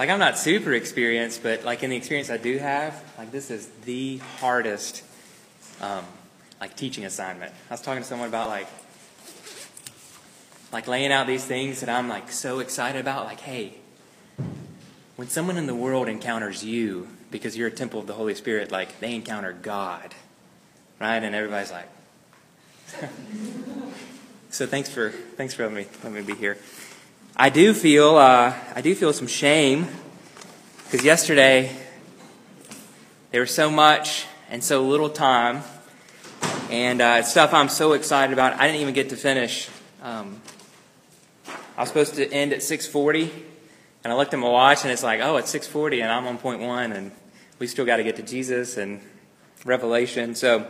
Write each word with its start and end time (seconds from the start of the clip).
like 0.00 0.08
I'm 0.08 0.18
not 0.18 0.38
super 0.38 0.72
experienced, 0.72 1.42
but 1.42 1.62
like 1.62 1.82
in 1.82 1.90
the 1.90 1.96
experience 1.96 2.30
I 2.30 2.38
do 2.38 2.56
have, 2.56 3.04
like 3.18 3.30
this 3.30 3.50
is 3.50 3.66
the 3.84 4.16
hardest, 4.38 5.04
um, 5.82 6.06
like 6.58 6.74
teaching 6.74 7.04
assignment. 7.04 7.52
I 7.68 7.74
was 7.74 7.82
talking 7.82 8.02
to 8.02 8.08
someone 8.08 8.30
about 8.30 8.48
like, 8.48 8.66
like 10.72 10.88
laying 10.88 11.12
out 11.12 11.26
these 11.26 11.44
things 11.44 11.80
that 11.80 11.90
I'm 11.90 12.08
like 12.08 12.32
so 12.32 12.60
excited 12.60 12.98
about. 12.98 13.26
Like, 13.26 13.40
hey, 13.40 13.74
when 15.16 15.28
someone 15.28 15.58
in 15.58 15.66
the 15.66 15.74
world 15.74 16.08
encounters 16.08 16.64
you 16.64 17.06
because 17.30 17.54
you're 17.54 17.68
a 17.68 17.70
temple 17.70 18.00
of 18.00 18.06
the 18.06 18.14
Holy 18.14 18.34
Spirit, 18.34 18.72
like 18.72 19.00
they 19.00 19.14
encounter 19.14 19.52
God, 19.52 20.14
right? 20.98 21.22
And 21.22 21.34
everybody's 21.34 21.72
like. 21.72 21.88
so 24.48 24.66
thanks 24.66 24.88
for 24.88 25.10
thanks 25.10 25.52
for 25.52 25.64
letting 25.64 25.76
me 25.76 25.86
let 26.02 26.10
me 26.10 26.22
be 26.22 26.34
here. 26.34 26.56
I 27.42 27.48
do 27.48 27.72
feel 27.72 28.16
uh, 28.16 28.52
I 28.74 28.82
do 28.82 28.94
feel 28.94 29.14
some 29.14 29.26
shame 29.26 29.88
because 30.84 31.06
yesterday 31.06 31.74
there 33.30 33.40
was 33.40 33.50
so 33.50 33.70
much 33.70 34.26
and 34.50 34.62
so 34.62 34.86
little 34.86 35.08
time, 35.08 35.62
and 36.68 37.00
uh, 37.00 37.22
stuff 37.22 37.54
I'm 37.54 37.70
so 37.70 37.94
excited 37.94 38.34
about. 38.34 38.60
I 38.60 38.66
didn't 38.66 38.82
even 38.82 38.92
get 38.92 39.08
to 39.08 39.16
finish. 39.16 39.70
Um, 40.02 40.42
I 41.78 41.80
was 41.80 41.88
supposed 41.88 42.16
to 42.16 42.30
end 42.30 42.52
at 42.52 42.58
6:40, 42.58 43.30
and 44.04 44.12
I 44.12 44.16
looked 44.16 44.34
at 44.34 44.38
my 44.38 44.46
watch, 44.46 44.82
and 44.82 44.92
it's 44.92 45.02
like, 45.02 45.22
oh, 45.22 45.38
it's 45.38 45.50
6:40, 45.50 46.02
and 46.02 46.12
I'm 46.12 46.26
on 46.26 46.36
point 46.36 46.60
one, 46.60 46.92
and 46.92 47.10
we 47.58 47.66
still 47.66 47.86
got 47.86 47.96
to 47.96 48.04
get 48.04 48.16
to 48.16 48.22
Jesus 48.22 48.76
and 48.76 49.00
Revelation. 49.64 50.34
So 50.34 50.66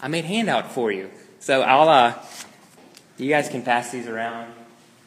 I 0.00 0.08
made 0.08 0.24
handout 0.24 0.72
for 0.72 0.90
you. 0.90 1.08
So 1.38 1.62
I'll, 1.62 1.88
uh, 1.88 2.14
you 3.16 3.28
guys 3.28 3.48
can 3.48 3.62
pass 3.62 3.92
these 3.92 4.08
around. 4.08 4.54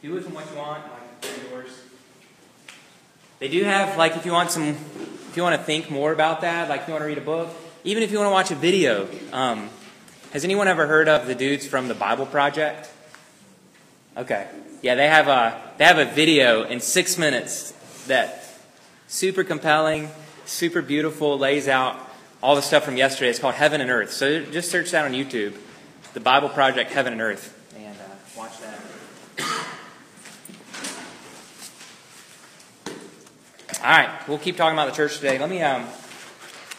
Do 0.03 0.11
with 0.11 0.25
them 0.25 0.33
what 0.33 0.51
you 0.51 0.57
want, 0.57 0.83
like 0.83 1.49
yours. 1.49 1.69
They 3.39 3.47
do 3.47 3.63
have, 3.63 3.97
like, 3.97 4.17
if 4.17 4.25
you 4.25 4.33
want 4.33 4.51
some, 4.51 4.63
if 4.67 5.31
you 5.37 5.43
want 5.43 5.57
to 5.57 5.63
think 5.63 5.89
more 5.89 6.11
about 6.11 6.41
that, 6.41 6.67
like 6.67 6.81
if 6.81 6.87
you 6.89 6.93
want 6.93 7.03
to 7.03 7.07
read 7.07 7.17
a 7.17 7.21
book, 7.21 7.47
even 7.85 8.03
if 8.03 8.11
you 8.11 8.17
want 8.17 8.27
to 8.27 8.33
watch 8.33 8.51
a 8.51 8.55
video. 8.55 9.07
Um, 9.31 9.69
has 10.33 10.43
anyone 10.43 10.67
ever 10.67 10.87
heard 10.87 11.07
of 11.07 11.25
the 11.25 11.35
dudes 11.35 11.65
from 11.65 11.87
the 11.87 11.93
Bible 11.93 12.25
Project? 12.25 12.91
Okay, 14.17 14.45
yeah, 14.81 14.95
they 14.95 15.07
have 15.07 15.29
a 15.29 15.61
they 15.77 15.85
have 15.85 15.99
a 15.99 16.05
video 16.05 16.63
in 16.63 16.81
six 16.81 17.17
minutes 17.17 17.71
that 18.07 18.43
super 19.07 19.45
compelling, 19.45 20.09
super 20.43 20.81
beautiful, 20.81 21.39
lays 21.39 21.69
out 21.69 21.97
all 22.41 22.57
the 22.57 22.61
stuff 22.61 22.83
from 22.83 22.97
yesterday. 22.97 23.29
It's 23.29 23.39
called 23.39 23.55
Heaven 23.55 23.79
and 23.79 23.89
Earth. 23.89 24.11
So 24.11 24.43
just 24.43 24.69
search 24.69 24.91
that 24.91 25.05
on 25.05 25.13
YouTube, 25.13 25.55
the 26.13 26.19
Bible 26.19 26.49
Project, 26.49 26.91
Heaven 26.91 27.13
and 27.13 27.21
Earth, 27.21 27.57
and 27.77 27.95
uh, 27.95 28.15
watch 28.37 28.59
that. 28.59 28.81
All 33.83 33.89
right, 33.89 34.09
we'll 34.29 34.37
keep 34.37 34.55
talking 34.55 34.77
about 34.77 34.85
the 34.85 34.95
church 34.95 35.17
today. 35.17 35.37
Let 35.37 35.49
me 35.49 35.61
um, 35.61 35.85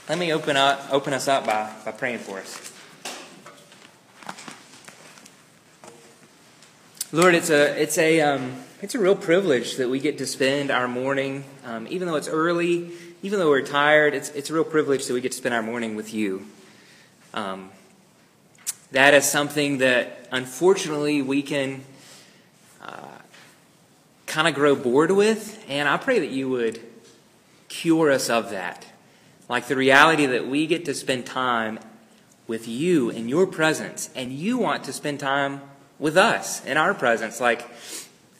let 0.08 0.16
me 0.16 0.32
open 0.32 0.56
up 0.56 0.88
open 0.90 1.12
us 1.12 1.28
up 1.28 1.44
by, 1.44 1.70
by 1.84 1.92
praying 1.92 2.20
for 2.20 2.38
us. 2.38 2.72
Lord, 7.12 7.34
it's 7.34 7.50
a 7.50 7.78
it's 7.78 7.98
a 7.98 8.22
um, 8.22 8.54
it's 8.80 8.94
a 8.94 8.98
real 8.98 9.14
privilege 9.14 9.76
that 9.76 9.90
we 9.90 10.00
get 10.00 10.16
to 10.16 10.26
spend 10.26 10.70
our 10.70 10.88
morning, 10.88 11.44
um, 11.66 11.86
even 11.90 12.08
though 12.08 12.16
it's 12.16 12.26
early, 12.26 12.92
even 13.22 13.38
though 13.38 13.50
we're 13.50 13.60
tired. 13.60 14.14
It's 14.14 14.30
it's 14.30 14.48
a 14.48 14.54
real 14.54 14.64
privilege 14.64 15.06
that 15.06 15.12
we 15.12 15.20
get 15.20 15.32
to 15.32 15.36
spend 15.36 15.54
our 15.54 15.62
morning 15.62 15.96
with 15.96 16.14
you. 16.14 16.46
Um, 17.34 17.68
that 18.92 19.12
is 19.12 19.30
something 19.30 19.76
that 19.76 20.26
unfortunately 20.32 21.20
we 21.20 21.42
can 21.42 21.84
uh, 22.80 23.18
kind 24.24 24.48
of 24.48 24.54
grow 24.54 24.74
bored 24.74 25.10
with, 25.10 25.62
and 25.68 25.86
I 25.86 25.98
pray 25.98 26.18
that 26.20 26.30
you 26.30 26.48
would 26.48 26.93
cure 27.80 28.10
us 28.10 28.30
of 28.30 28.50
that. 28.50 28.86
Like 29.48 29.66
the 29.66 29.76
reality 29.76 30.26
that 30.26 30.46
we 30.46 30.66
get 30.66 30.84
to 30.84 30.94
spend 30.94 31.26
time 31.26 31.78
with 32.46 32.68
you 32.68 33.10
in 33.10 33.28
your 33.28 33.46
presence, 33.46 34.10
and 34.14 34.32
you 34.32 34.58
want 34.58 34.84
to 34.84 34.92
spend 34.92 35.20
time 35.20 35.60
with 35.98 36.16
us 36.16 36.64
in 36.64 36.76
our 36.76 36.94
presence. 36.94 37.40
Like 37.40 37.68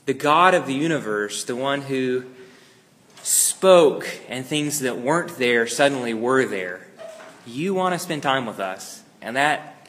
the 0.06 0.14
God 0.14 0.54
of 0.54 0.66
the 0.66 0.74
universe, 0.74 1.44
the 1.44 1.56
one 1.56 1.82
who 1.82 2.24
spoke 3.22 4.06
and 4.28 4.44
things 4.44 4.80
that 4.80 4.98
weren't 4.98 5.36
there 5.38 5.66
suddenly 5.66 6.14
were 6.14 6.44
there. 6.44 6.86
You 7.46 7.74
want 7.74 7.94
to 7.94 7.98
spend 7.98 8.22
time 8.22 8.46
with 8.46 8.60
us. 8.60 9.02
And 9.20 9.36
that 9.36 9.88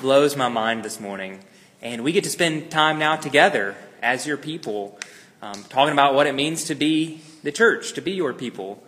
blows 0.00 0.36
my 0.36 0.48
mind 0.48 0.84
this 0.84 1.00
morning. 1.00 1.40
And 1.82 2.04
we 2.04 2.12
get 2.12 2.24
to 2.24 2.30
spend 2.30 2.70
time 2.70 2.98
now 2.98 3.16
together 3.16 3.76
as 4.02 4.26
your 4.26 4.36
people, 4.36 4.98
um, 5.42 5.64
talking 5.64 5.92
about 5.92 6.14
what 6.14 6.26
it 6.26 6.34
means 6.34 6.64
to 6.64 6.74
be 6.74 7.20
the 7.42 7.52
church, 7.52 7.92
to 7.94 8.00
be 8.00 8.12
your 8.12 8.32
people. 8.32 8.82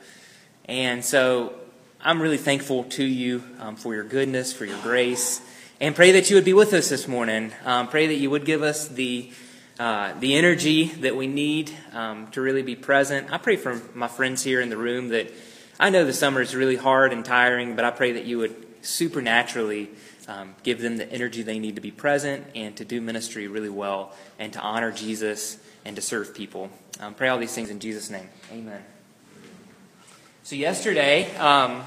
And 0.67 1.05
so 1.05 1.55
I'm 2.01 2.21
really 2.21 2.39
thankful 2.39 2.85
to 2.85 3.05
you 3.05 3.43
um, 3.59 3.77
for 3.77 3.95
your 3.95 4.05
goodness, 4.05 4.53
for 4.53 4.65
your 4.65 4.81
grace, 4.83 5.41
and 5.81 5.95
pray 5.95 6.13
that 6.13 6.31
you 6.31 6.37
would 6.37 6.45
be 6.45 6.53
with 6.53 6.73
us 6.73 6.89
this 6.89 7.09
morning. 7.09 7.53
Um, 7.65 7.89
pray 7.89 8.07
that 8.07 8.17
you 8.17 8.31
would 8.31 8.45
give 8.45 8.63
us 8.63 8.89
the 8.89 9.31
uh, 9.79 10.13
the 10.21 10.35
energy 10.35 10.89
that 10.89 11.17
we 11.17 11.27
need 11.27 11.73
um, 11.95 12.31
to 12.33 12.43
really 12.43 12.61
be 12.61 12.77
present. 12.77 13.33
I 13.33 13.39
pray 13.39 13.57
for 13.57 13.81
my 13.95 14.09
friends 14.09 14.43
here 14.43 14.61
in 14.61 14.69
the 14.69 14.77
room 14.77 15.09
that 15.09 15.33
I 15.79 15.89
know 15.89 16.05
the 16.05 16.13
summer 16.13 16.43
is 16.43 16.55
really 16.55 16.77
hard 16.77 17.15
and 17.15 17.25
tiring, 17.25 17.77
but 17.77 17.87
I 17.87 17.91
pray 17.91 18.13
that 18.13 18.27
you 18.27 18.37
would 18.37 18.55
supernaturally 18.83 19.89
um, 20.29 20.55
give 20.63 20.83
them 20.83 20.99
the 20.99 21.11
energy 21.11 21.43
they 21.43 21.59
need 21.59 21.77
to 21.77 21.81
be 21.81 21.91
present 21.91 22.47
and 22.55 22.77
to 22.77 22.85
do 22.85 23.01
ministry 23.01 23.49
really 23.49 23.71
well 23.71 24.15
and 24.39 24.53
to 24.53 24.61
honor 24.61 24.93
Jesus 24.93 25.57
and 25.85 25.97
to 25.97 26.03
serve 26.03 26.35
people. 26.35 26.71
Um, 27.01 27.15
pray 27.15 27.29
all 27.29 27.39
these 27.39 27.55
things 27.55 27.71
in 27.71 27.81
Jesus' 27.81 28.11
name. 28.11 28.29
Amen. 28.53 28.83
So, 30.43 30.57
yesterday, 30.57 31.35
um, 31.37 31.83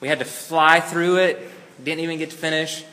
we 0.00 0.08
had 0.08 0.18
to 0.18 0.24
fly 0.24 0.80
through 0.80 1.18
it, 1.18 1.50
didn't 1.82 2.00
even 2.00 2.18
get 2.18 2.30
to 2.30 2.36
finish. 2.36 2.84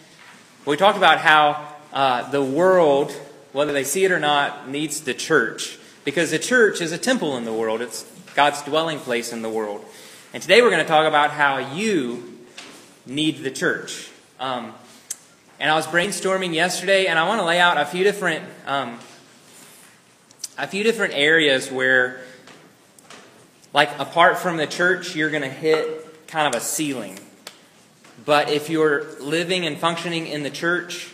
We 0.66 0.78
talked 0.78 0.98
about 0.98 1.20
how 1.20 1.76
uh, 1.92 2.30
the 2.30 2.44
world, 2.44 3.12
whether 3.52 3.74
they 3.74 3.84
see 3.84 4.06
it 4.06 4.12
or 4.12 4.20
not, 4.20 4.70
needs 4.70 5.02
the 5.02 5.14
church. 5.14 5.78
Because 6.04 6.32
the 6.32 6.40
church 6.40 6.82
is 6.82 6.92
a 6.92 6.98
temple 6.98 7.38
in 7.38 7.46
the 7.46 7.54
world, 7.54 7.82
it's 7.82 8.04
God's 8.36 8.62
dwelling 8.62 9.00
place 9.00 9.34
in 9.34 9.42
the 9.42 9.50
world. 9.50 9.84
And 10.34 10.42
today 10.42 10.62
we're 10.62 10.70
going 10.70 10.84
to 10.84 10.88
talk 10.88 11.06
about 11.06 11.32
how 11.32 11.58
you 11.58 12.40
need 13.06 13.44
the 13.44 13.52
church. 13.52 14.10
Um, 14.40 14.74
and 15.60 15.70
I 15.70 15.76
was 15.76 15.86
brainstorming 15.86 16.54
yesterday, 16.54 17.06
and 17.06 17.20
I 17.20 17.28
want 17.28 17.40
to 17.40 17.46
lay 17.46 17.60
out 17.60 17.78
a 17.78 17.86
few 17.86 18.04
different 18.04 18.44
um, 18.66 18.98
a 20.62 20.68
few 20.68 20.84
different 20.84 21.16
areas 21.16 21.72
where, 21.72 22.22
like, 23.74 23.90
apart 24.00 24.38
from 24.38 24.58
the 24.58 24.68
church, 24.68 25.16
you're 25.16 25.32
going 25.32 25.42
to 25.42 25.50
hit 25.50 26.28
kind 26.28 26.48
of 26.48 26.62
a 26.62 26.64
ceiling. 26.64 27.18
But 28.26 28.50
if 28.50 28.70
you're 28.70 29.12
living 29.20 29.66
and 29.66 29.76
functioning 29.76 30.28
in 30.28 30.44
the 30.44 30.52
church, 30.52 31.10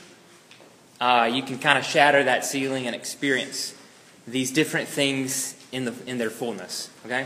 uh, 0.99 1.29
you 1.33 1.43
can 1.43 1.59
kind 1.59 1.77
of 1.79 1.85
shatter 1.85 2.25
that 2.25 2.43
ceiling 2.43 2.87
and 2.87 2.95
experience 2.95 3.73
these 4.27 4.51
different 4.51 4.89
things 4.89 5.55
in 5.71 5.85
the 5.85 5.93
in 6.05 6.17
their 6.17 6.29
fullness. 6.29 6.89
Okay, 7.05 7.25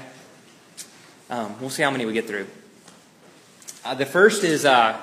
um, 1.31 1.59
we'll 1.59 1.71
see 1.71 1.81
how 1.81 1.89
many 1.89 2.05
we 2.05 2.13
get 2.13 2.27
through. 2.27 2.45
Uh, 3.83 3.95
the 3.95 4.05
first 4.05 4.43
is 4.43 4.63
uh, 4.63 4.95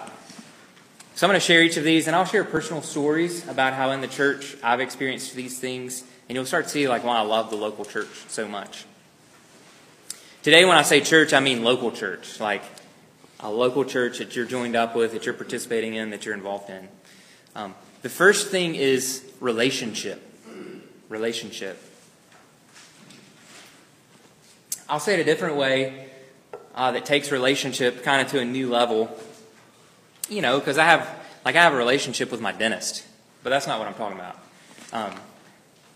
so 1.17 1.27
I'm 1.27 1.31
going 1.31 1.41
to 1.41 1.45
share 1.45 1.65
each 1.65 1.77
of 1.77 1.83
these, 1.83 2.07
and 2.07 2.15
I'll 2.15 2.25
share 2.25 2.45
personal 2.45 2.81
stories 2.81 3.49
about 3.49 3.73
how 3.73 3.91
in 3.91 4.03
the 4.03 4.07
church 4.07 4.57
I've 4.63 4.79
experienced 4.79 5.35
these 5.35 5.59
things, 5.59 6.05
and 6.29 6.37
you'll 6.37 6.47
start 6.47 6.65
to 6.65 6.71
see 6.71 6.89
like 6.89 7.05
why 7.05 7.17
I 7.17 7.23
love 7.23 7.51
the 7.51 7.57
local 7.57 7.85
church 7.85 8.09
so 8.29 8.47
much. 8.47 8.85
Today, 10.43 10.65
when 10.65 10.77
I 10.77 10.83
say 10.83 11.01
church, 11.01 11.33
I 11.33 11.41
mean 11.41 11.65
local 11.65 11.91
church, 11.91 12.39
like 12.39 12.63
a 13.41 13.51
local 13.51 13.85
church 13.85 14.19
that 14.19 14.37
you're 14.37 14.47
joined 14.47 14.77
up 14.77 14.95
with, 14.95 15.13
that 15.13 15.25
you're 15.25 15.35
participating 15.35 15.95
in, 15.95 16.11
that 16.11 16.25
you're 16.25 16.35
involved 16.35 16.71
in. 16.71 16.89
Um, 17.55 17.75
the 18.03 18.09
first 18.09 18.49
thing 18.49 18.75
is 18.75 19.25
relationship. 19.41 20.25
Relationship. 21.09 21.83
I'll 24.89 25.01
say 25.01 25.15
it 25.15 25.21
a 25.21 25.25
different 25.25 25.57
way 25.57 26.09
uh, 26.75 26.93
that 26.93 27.05
takes 27.05 27.33
relationship 27.33 28.05
kind 28.05 28.21
of 28.21 28.29
to 28.33 28.39
a 28.39 28.45
new 28.45 28.71
level. 28.71 29.11
You 30.29 30.43
know, 30.43 30.59
because 30.59 30.79
I 30.79 30.85
have 30.85 31.09
like 31.45 31.57
I 31.57 31.63
have 31.63 31.73
a 31.73 31.77
relationship 31.77 32.31
with 32.31 32.41
my 32.41 32.53
dentist, 32.53 33.05
but 33.43 33.51
that's 33.51 33.67
not 33.67 33.79
what 33.79 33.89
I'm 33.89 33.95
talking 33.95 34.19
about. 34.19 34.39
Um, 34.93 35.19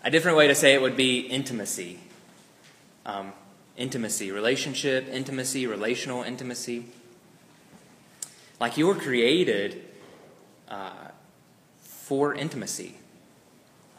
a 0.03 0.11
different 0.11 0.37
way 0.37 0.49
to 0.49 0.55
say 0.55 0.75
it 0.75 0.83
would 0.83 0.97
be 0.97 1.21
intimacy. 1.21 1.99
Um, 3.07 3.33
intimacy, 3.77 4.31
relationship, 4.31 5.09
intimacy, 5.09 5.67
relational 5.67 6.23
intimacy. 6.23 6.87
Like 8.61 8.77
you 8.77 8.87
were 8.87 8.95
created 8.95 9.85
uh, 10.69 10.91
for 11.81 12.35
intimacy. 12.35 12.95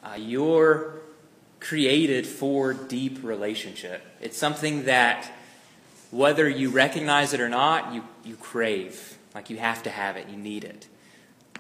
Uh, 0.04 0.16
you're 0.18 1.02
created 1.60 2.28
for 2.28 2.74
deep 2.74 3.24
relationship. 3.24 4.02
It's 4.22 4.38
something 4.38 4.86
that, 4.86 5.32
whether 6.12 6.48
you 6.48 6.70
recognize 6.70 7.34
it 7.34 7.40
or 7.40 7.50
not, 7.50 7.94
you, 7.94 8.04
you 8.26 8.36
crave. 8.36 9.18
Like 9.34 9.50
you 9.50 9.58
have 9.58 9.84
to 9.84 9.90
have 9.90 10.18
it, 10.18 10.28
you 10.30 10.38
need 10.38 10.64
it. 10.64 10.88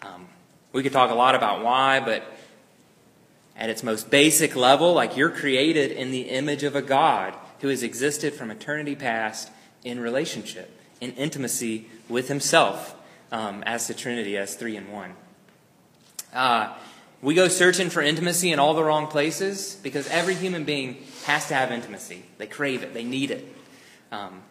Um, 0.02 0.28
we 0.74 0.84
could 0.84 0.92
talk 0.92 1.10
a 1.10 1.16
lot 1.16 1.36
about 1.36 1.64
why, 1.64 2.00
but 2.00 2.24
at 3.56 3.70
its 3.70 3.84
most 3.84 4.10
basic 4.10 4.56
level, 4.56 4.94
like 4.94 5.16
you're 5.16 5.30
created 5.30 5.92
in 5.92 6.12
the 6.12 6.22
image 6.22 6.64
of 6.64 6.76
a 6.76 6.82
God 6.82 7.36
who 7.62 7.68
has 7.68 7.84
existed 7.84 8.34
from 8.34 8.52
eternity 8.52 8.96
past 8.96 9.50
in 9.84 10.00
relationship, 10.00 10.78
in 11.00 11.12
intimacy 11.14 11.88
with 12.10 12.28
Himself, 12.28 12.96
um, 13.32 13.64
as 13.64 13.88
the 13.88 13.94
Trinity, 13.94 14.38
as 14.38 14.56
three 14.56 14.76
in 14.76 14.92
one. 14.92 15.14
Uh, 16.34 16.74
we 17.22 17.36
go 17.36 17.48
searching 17.48 17.90
for 17.90 18.02
intimacy 18.02 18.52
in 18.52 18.60
all 18.60 18.74
the 18.74 18.84
wrong 18.84 19.08
places 19.08 19.76
because 19.82 20.08
every 20.10 20.36
human 20.36 20.66
being 20.66 20.98
has 21.26 21.48
to 21.48 21.54
have 21.54 21.72
intimacy. 21.72 22.24
They 22.38 22.48
crave 22.48 22.84
it, 22.84 22.94
they 22.94 23.06
need 23.06 23.32
it. 23.32 23.48
Um, 24.12 24.42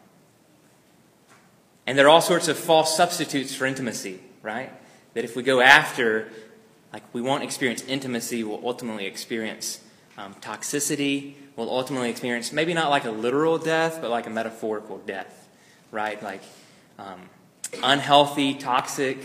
and 1.87 1.99
there 1.99 2.07
are 2.07 2.09
all 2.09 2.21
sorts 2.23 2.49
of 2.49 2.57
false 2.57 2.97
substitutes 2.97 3.55
for 3.55 3.67
intimacy, 3.67 4.21
right? 4.43 4.73
That 5.15 5.25
if 5.25 5.37
we 5.37 5.43
go 5.43 5.61
after, 5.61 6.31
like, 6.93 7.03
we 7.12 7.23
won't 7.23 7.43
experience 7.43 7.83
intimacy, 7.83 8.44
we'll 8.44 8.67
ultimately 8.67 9.06
experience 9.06 9.81
um, 10.19 10.35
toxicity, 10.35 11.35
we'll 11.56 11.71
ultimately 11.71 12.11
experience 12.11 12.53
maybe 12.53 12.75
not 12.75 12.91
like 12.91 13.05
a 13.05 13.11
literal 13.11 13.59
death, 13.59 13.99
but 14.00 14.11
like 14.11 14.27
a 14.27 14.31
metaphorical 14.31 14.99
death, 14.99 15.49
right? 15.91 16.23
Like 16.23 16.43
um, 16.99 17.21
unhealthy, 17.83 18.55
toxic 18.55 19.25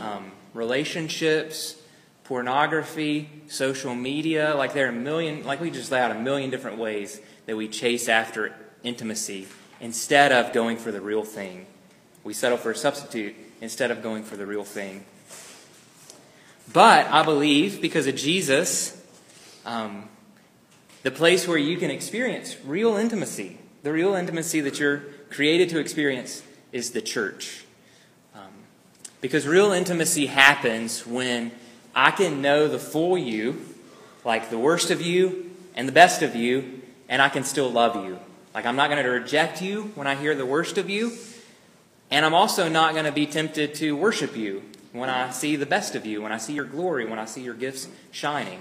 um, 0.00 0.32
relationships, 0.54 1.76
pornography, 2.24 3.30
social 3.46 3.94
media. 3.94 4.54
Like 4.54 4.72
there 4.74 4.86
are 4.86 4.90
a 4.90 4.92
million, 4.92 5.44
like 5.44 5.60
we 5.60 5.70
just 5.70 5.90
lay 5.90 6.00
out 6.00 6.10
a 6.10 6.18
million 6.18 6.50
different 6.50 6.78
ways 6.78 7.20
that 7.46 7.56
we 7.56 7.68
chase 7.68 8.08
after 8.08 8.54
intimacy 8.82 9.46
instead 9.80 10.32
of 10.32 10.52
going 10.52 10.76
for 10.76 10.92
the 10.92 11.00
real 11.00 11.24
thing. 11.24 11.66
We 12.24 12.34
settle 12.34 12.58
for 12.58 12.72
a 12.72 12.76
substitute 12.76 13.34
instead 13.60 13.90
of 13.90 14.02
going 14.02 14.24
for 14.24 14.36
the 14.36 14.46
real 14.46 14.64
thing. 14.64 15.04
But 16.72 17.06
I 17.06 17.22
believe 17.22 17.80
because 17.80 18.06
of 18.06 18.16
Jesus, 18.16 19.00
um, 19.64 20.08
the 21.02 21.10
place 21.10 21.46
where 21.46 21.58
you 21.58 21.76
can 21.76 21.90
experience 21.90 22.56
real 22.64 22.96
intimacy, 22.96 23.58
the 23.82 23.92
real 23.92 24.14
intimacy 24.14 24.60
that 24.60 24.78
you're 24.80 25.04
created 25.30 25.68
to 25.70 25.78
experience, 25.78 26.42
is 26.72 26.90
the 26.90 27.00
church. 27.00 27.64
Um, 28.34 28.50
because 29.20 29.46
real 29.46 29.72
intimacy 29.72 30.26
happens 30.26 31.06
when 31.06 31.52
I 31.94 32.10
can 32.10 32.42
know 32.42 32.68
the 32.68 32.78
full 32.78 33.16
you, 33.16 33.64
like 34.24 34.50
the 34.50 34.58
worst 34.58 34.90
of 34.90 35.00
you 35.00 35.50
and 35.74 35.86
the 35.86 35.92
best 35.92 36.22
of 36.22 36.34
you, 36.34 36.82
and 37.08 37.22
I 37.22 37.28
can 37.28 37.44
still 37.44 37.70
love 37.70 38.04
you. 38.04 38.18
Like 38.54 38.66
I'm 38.66 38.76
not 38.76 38.90
going 38.90 39.02
to 39.02 39.08
reject 39.08 39.62
you 39.62 39.92
when 39.94 40.06
I 40.06 40.14
hear 40.16 40.34
the 40.34 40.46
worst 40.46 40.78
of 40.78 40.90
you, 40.90 41.12
and 42.10 42.26
I'm 42.26 42.34
also 42.34 42.68
not 42.68 42.92
going 42.94 43.04
to 43.04 43.12
be 43.12 43.26
tempted 43.26 43.74
to 43.76 43.96
worship 43.96 44.36
you 44.36 44.62
when 44.92 45.08
I 45.10 45.30
see 45.30 45.56
the 45.56 45.66
best 45.66 45.94
of 45.94 46.06
you, 46.06 46.22
when 46.22 46.32
I 46.32 46.38
see 46.38 46.52
your 46.52 46.64
glory, 46.64 47.06
when 47.06 47.18
I 47.18 47.24
see 47.24 47.42
your 47.42 47.54
gifts 47.54 47.88
shining. 48.10 48.60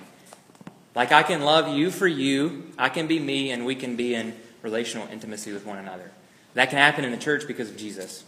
Like 0.96 1.12
I 1.12 1.24
can 1.24 1.42
love 1.42 1.68
you 1.68 1.92
for 1.92 2.08
you, 2.08 2.72
I 2.78 2.90
can 2.90 3.08
be 3.08 3.20
me, 3.20 3.52
and 3.52 3.66
we 3.66 3.76
can 3.76 3.96
be 3.96 4.16
in 4.16 4.36
relational 4.62 5.08
intimacy 5.10 5.52
with 5.52 5.66
one 5.66 5.78
another. 5.78 6.12
That 6.54 6.70
can 6.70 6.80
happen 6.80 7.04
in 7.04 7.12
the 7.12 7.18
church 7.18 7.48
because 7.48 7.70
of 7.70 7.78
Jesus. 7.78 8.24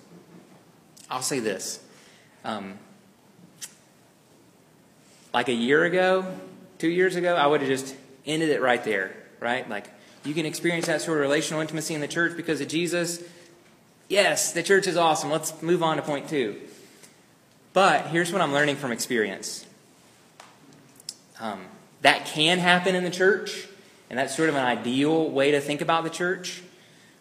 I'll 1.09 1.21
say 1.21 1.39
this. 1.39 1.79
Um, 2.43 2.77
like 5.33 5.47
a 5.47 5.53
year 5.53 5.85
ago, 5.85 6.25
two 6.77 6.89
years 6.89 7.15
ago, 7.15 7.35
I 7.35 7.47
would 7.47 7.61
have 7.61 7.69
just 7.69 7.95
ended 8.25 8.49
it 8.49 8.61
right 8.61 8.83
there, 8.83 9.15
right? 9.39 9.67
Like, 9.69 9.89
you 10.25 10.33
can 10.33 10.45
experience 10.45 10.87
that 10.87 11.01
sort 11.01 11.17
of 11.17 11.21
relational 11.21 11.61
intimacy 11.61 11.93
in 11.93 12.01
the 12.01 12.07
church 12.07 12.35
because 12.35 12.59
of 12.59 12.67
Jesus. 12.67 13.23
Yes, 14.09 14.51
the 14.51 14.63
church 14.63 14.87
is 14.87 14.97
awesome. 14.97 15.31
Let's 15.31 15.61
move 15.61 15.81
on 15.81 15.97
to 15.97 16.03
point 16.03 16.27
two. 16.27 16.59
But 17.77 18.07
here's 18.07 18.31
what 18.31 18.41
I'm 18.41 18.53
learning 18.53 18.77
from 18.77 18.91
experience 18.91 19.63
um, 21.39 21.63
that 22.01 22.25
can 22.25 22.57
happen 22.57 22.95
in 22.95 23.03
the 23.03 23.11
church, 23.11 23.67
and 24.09 24.17
that's 24.17 24.35
sort 24.35 24.49
of 24.49 24.55
an 24.55 24.65
ideal 24.65 25.29
way 25.29 25.51
to 25.51 25.61
think 25.61 25.81
about 25.81 26.03
the 26.03 26.09
church. 26.09 26.63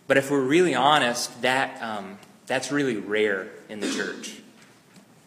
But 0.06 0.16
if 0.16 0.30
we're 0.30 0.40
really 0.40 0.74
honest, 0.74 1.42
that, 1.42 1.82
um, 1.82 2.18
that's 2.46 2.72
really 2.72 2.96
rare 2.96 3.48
in 3.68 3.80
the 3.80 3.92
church. 3.92 4.40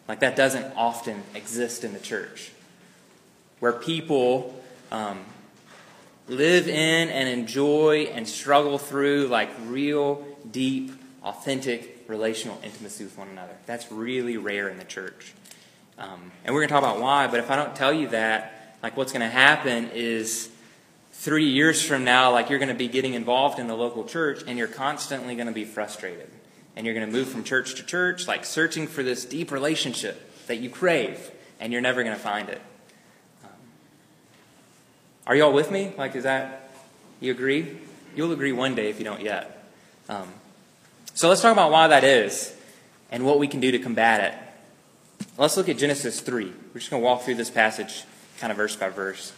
Like, 0.08 0.18
that 0.18 0.34
doesn't 0.34 0.74
often 0.76 1.22
exist 1.36 1.84
in 1.84 1.92
the 1.92 2.00
church 2.00 2.50
where 3.60 3.72
people 3.72 4.60
um, 4.90 5.20
live 6.26 6.66
in 6.66 7.08
and 7.08 7.28
enjoy 7.28 8.10
and 8.12 8.26
struggle 8.26 8.78
through 8.78 9.28
like 9.28 9.50
real, 9.66 10.26
deep, 10.50 10.90
authentic 11.22 12.04
relational 12.08 12.58
intimacy 12.64 13.04
with 13.04 13.16
one 13.18 13.28
another. 13.28 13.56
That's 13.66 13.90
really 13.92 14.36
rare 14.36 14.68
in 14.68 14.78
the 14.78 14.84
church. 14.84 15.34
Um, 15.98 16.32
and 16.44 16.54
we're 16.54 16.62
going 16.62 16.68
to 16.68 16.74
talk 16.74 16.82
about 16.82 17.00
why, 17.00 17.26
but 17.26 17.40
if 17.40 17.50
I 17.50 17.56
don't 17.56 17.76
tell 17.76 17.92
you 17.92 18.08
that, 18.08 18.76
like 18.82 18.96
what's 18.96 19.12
going 19.12 19.20
to 19.20 19.28
happen 19.28 19.90
is 19.92 20.48
three 21.12 21.48
years 21.48 21.82
from 21.82 22.04
now, 22.04 22.32
like 22.32 22.48
you're 22.48 22.58
going 22.58 22.70
to 22.70 22.74
be 22.74 22.88
getting 22.88 23.14
involved 23.14 23.58
in 23.58 23.66
the 23.66 23.76
local 23.76 24.04
church 24.04 24.42
and 24.46 24.56
you're 24.58 24.68
constantly 24.68 25.34
going 25.34 25.48
to 25.48 25.52
be 25.52 25.64
frustrated. 25.64 26.30
And 26.76 26.86
you're 26.86 26.94
going 26.94 27.06
to 27.06 27.12
move 27.12 27.28
from 27.28 27.44
church 27.44 27.74
to 27.74 27.82
church, 27.82 28.26
like 28.26 28.44
searching 28.44 28.86
for 28.86 29.02
this 29.02 29.24
deep 29.24 29.50
relationship 29.50 30.46
that 30.46 30.60
you 30.60 30.70
crave, 30.70 31.30
and 31.58 31.72
you're 31.72 31.82
never 31.82 32.02
going 32.02 32.16
to 32.16 32.22
find 32.22 32.48
it. 32.48 32.62
Are 35.26 35.36
y'all 35.36 35.52
with 35.52 35.70
me? 35.70 35.92
Like, 35.98 36.16
is 36.16 36.24
that, 36.24 36.70
you 37.20 37.30
agree? 37.30 37.76
You'll 38.16 38.32
agree 38.32 38.52
one 38.52 38.74
day 38.74 38.88
if 38.88 38.98
you 38.98 39.04
don't 39.04 39.20
yet. 39.20 39.70
Um, 40.08 40.28
so 41.20 41.28
let's 41.28 41.42
talk 41.42 41.52
about 41.52 41.70
why 41.70 41.86
that 41.86 42.02
is 42.02 42.50
and 43.10 43.26
what 43.26 43.38
we 43.38 43.46
can 43.46 43.60
do 43.60 43.70
to 43.70 43.78
combat 43.78 44.32
it. 44.32 45.26
Let's 45.36 45.54
look 45.54 45.68
at 45.68 45.76
Genesis 45.76 46.18
3. 46.22 46.46
We're 46.46 46.80
just 46.80 46.90
going 46.90 47.02
to 47.02 47.04
walk 47.04 47.24
through 47.24 47.34
this 47.34 47.50
passage 47.50 48.04
kind 48.38 48.50
of 48.50 48.56
verse 48.56 48.74
by 48.74 48.88
verse. 48.88 49.34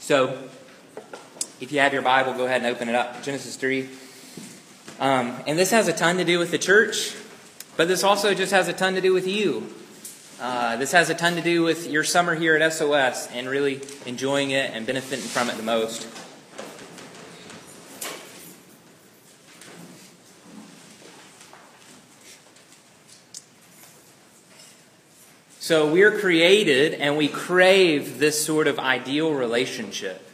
So, 0.00 0.36
if 1.62 1.72
you 1.72 1.80
have 1.80 1.94
your 1.94 2.02
Bible, 2.02 2.34
go 2.34 2.44
ahead 2.44 2.60
and 2.60 2.66
open 2.66 2.90
it 2.90 2.94
up. 2.94 3.22
Genesis 3.22 3.56
3. 3.56 3.88
Um, 5.00 5.34
and 5.46 5.58
this 5.58 5.70
has 5.70 5.88
a 5.88 5.94
ton 5.94 6.18
to 6.18 6.24
do 6.24 6.38
with 6.38 6.50
the 6.50 6.58
church, 6.58 7.16
but 7.78 7.88
this 7.88 8.04
also 8.04 8.34
just 8.34 8.52
has 8.52 8.68
a 8.68 8.74
ton 8.74 8.96
to 8.96 9.00
do 9.00 9.14
with 9.14 9.26
you. 9.26 9.66
Uh, 10.42 10.74
this 10.74 10.90
has 10.90 11.08
a 11.08 11.14
ton 11.14 11.36
to 11.36 11.40
do 11.40 11.62
with 11.62 11.88
your 11.88 12.02
summer 12.02 12.34
here 12.34 12.56
at 12.56 12.72
SOS 12.72 13.28
and 13.28 13.48
really 13.48 13.80
enjoying 14.06 14.50
it 14.50 14.72
and 14.74 14.84
benefiting 14.84 15.24
from 15.24 15.48
it 15.48 15.56
the 15.56 15.62
most. 15.62 16.08
So 25.60 25.92
we're 25.92 26.18
created 26.18 26.94
and 26.94 27.16
we 27.16 27.28
crave 27.28 28.18
this 28.18 28.44
sort 28.44 28.66
of 28.66 28.80
ideal 28.80 29.32
relationship. 29.32 30.28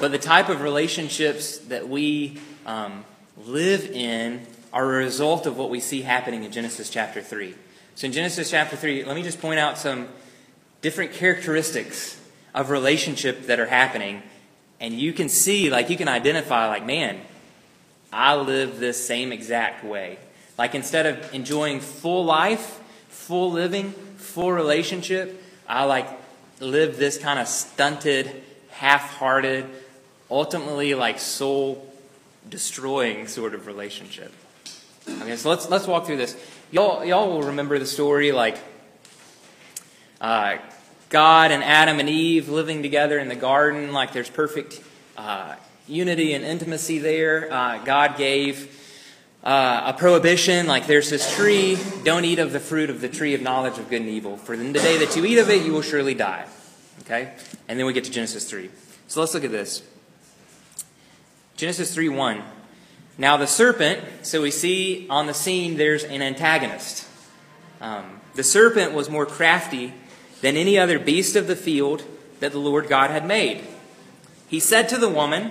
But 0.00 0.10
the 0.10 0.18
type 0.18 0.48
of 0.48 0.60
relationships 0.60 1.58
that 1.68 1.88
we 1.88 2.40
um, 2.66 3.04
live 3.46 3.84
in 3.92 4.44
are 4.72 4.86
a 4.86 5.04
result 5.04 5.46
of 5.46 5.56
what 5.56 5.70
we 5.70 5.78
see 5.78 6.02
happening 6.02 6.42
in 6.42 6.50
Genesis 6.50 6.90
chapter 6.90 7.22
3. 7.22 7.54
So 7.94 8.06
in 8.06 8.12
Genesis 8.12 8.50
chapter 8.50 8.76
3, 8.76 9.04
let 9.04 9.14
me 9.14 9.22
just 9.22 9.40
point 9.40 9.58
out 9.58 9.76
some 9.76 10.08
different 10.80 11.12
characteristics 11.12 12.18
of 12.54 12.70
relationship 12.70 13.46
that 13.46 13.60
are 13.60 13.66
happening. 13.66 14.22
And 14.80 14.94
you 14.94 15.12
can 15.12 15.28
see, 15.28 15.70
like, 15.70 15.90
you 15.90 15.96
can 15.96 16.08
identify, 16.08 16.68
like, 16.68 16.86
man, 16.86 17.20
I 18.12 18.34
live 18.36 18.80
this 18.80 19.04
same 19.04 19.32
exact 19.32 19.84
way. 19.84 20.18
Like, 20.56 20.74
instead 20.74 21.06
of 21.06 21.34
enjoying 21.34 21.80
full 21.80 22.24
life, 22.24 22.80
full 23.08 23.52
living, 23.52 23.92
full 24.16 24.52
relationship, 24.52 25.42
I, 25.68 25.84
like, 25.84 26.08
live 26.60 26.96
this 26.96 27.18
kind 27.18 27.38
of 27.38 27.46
stunted, 27.46 28.42
half 28.70 29.14
hearted, 29.16 29.66
ultimately, 30.30 30.94
like, 30.94 31.18
soul 31.18 31.86
destroying 32.48 33.28
sort 33.28 33.54
of 33.54 33.66
relationship. 33.66 34.32
Okay, 35.08 35.36
so 35.36 35.50
let's, 35.50 35.68
let's 35.68 35.86
walk 35.86 36.06
through 36.06 36.16
this. 36.16 36.36
Y'all, 36.72 37.04
y'all 37.04 37.28
will 37.28 37.42
remember 37.48 37.80
the 37.80 37.86
story 37.86 38.30
like 38.30 38.56
uh, 40.20 40.58
God 41.08 41.50
and 41.50 41.64
Adam 41.64 41.98
and 41.98 42.08
Eve 42.08 42.48
living 42.48 42.80
together 42.80 43.18
in 43.18 43.26
the 43.26 43.34
garden, 43.34 43.92
like 43.92 44.12
there's 44.12 44.30
perfect 44.30 44.80
uh, 45.16 45.56
unity 45.88 46.32
and 46.32 46.44
intimacy 46.44 47.00
there. 47.00 47.52
Uh, 47.52 47.78
God 47.78 48.16
gave 48.16 48.72
uh, 49.42 49.92
a 49.92 49.98
prohibition, 49.98 50.68
like 50.68 50.86
there's 50.86 51.10
this 51.10 51.34
tree, 51.34 51.76
don't 52.04 52.24
eat 52.24 52.38
of 52.38 52.52
the 52.52 52.60
fruit 52.60 52.88
of 52.88 53.00
the 53.00 53.08
tree 53.08 53.34
of 53.34 53.42
knowledge 53.42 53.78
of 53.78 53.90
good 53.90 54.02
and 54.02 54.10
evil, 54.10 54.36
for 54.36 54.54
in 54.54 54.72
the 54.72 54.78
day 54.78 54.96
that 54.98 55.16
you 55.16 55.24
eat 55.24 55.38
of 55.38 55.50
it, 55.50 55.66
you 55.66 55.72
will 55.72 55.82
surely 55.82 56.14
die. 56.14 56.46
Okay? 57.00 57.32
And 57.66 57.80
then 57.80 57.86
we 57.86 57.92
get 57.92 58.04
to 58.04 58.12
Genesis 58.12 58.48
3. 58.48 58.70
So 59.08 59.18
let's 59.18 59.34
look 59.34 59.42
at 59.42 59.50
this. 59.50 59.82
Genesis 61.56 61.92
3 61.92 62.10
1. 62.10 62.42
Now, 63.20 63.36
the 63.36 63.46
serpent, 63.46 64.02
so 64.22 64.40
we 64.40 64.50
see 64.50 65.06
on 65.10 65.26
the 65.26 65.34
scene 65.34 65.76
there's 65.76 66.04
an 66.04 66.22
antagonist. 66.22 67.06
Um, 67.78 68.18
the 68.34 68.42
serpent 68.42 68.94
was 68.94 69.10
more 69.10 69.26
crafty 69.26 69.92
than 70.40 70.56
any 70.56 70.78
other 70.78 70.98
beast 70.98 71.36
of 71.36 71.46
the 71.46 71.54
field 71.54 72.02
that 72.40 72.52
the 72.52 72.58
Lord 72.58 72.88
God 72.88 73.10
had 73.10 73.26
made. 73.26 73.62
He 74.48 74.58
said 74.58 74.88
to 74.88 74.96
the 74.96 75.10
woman, 75.10 75.50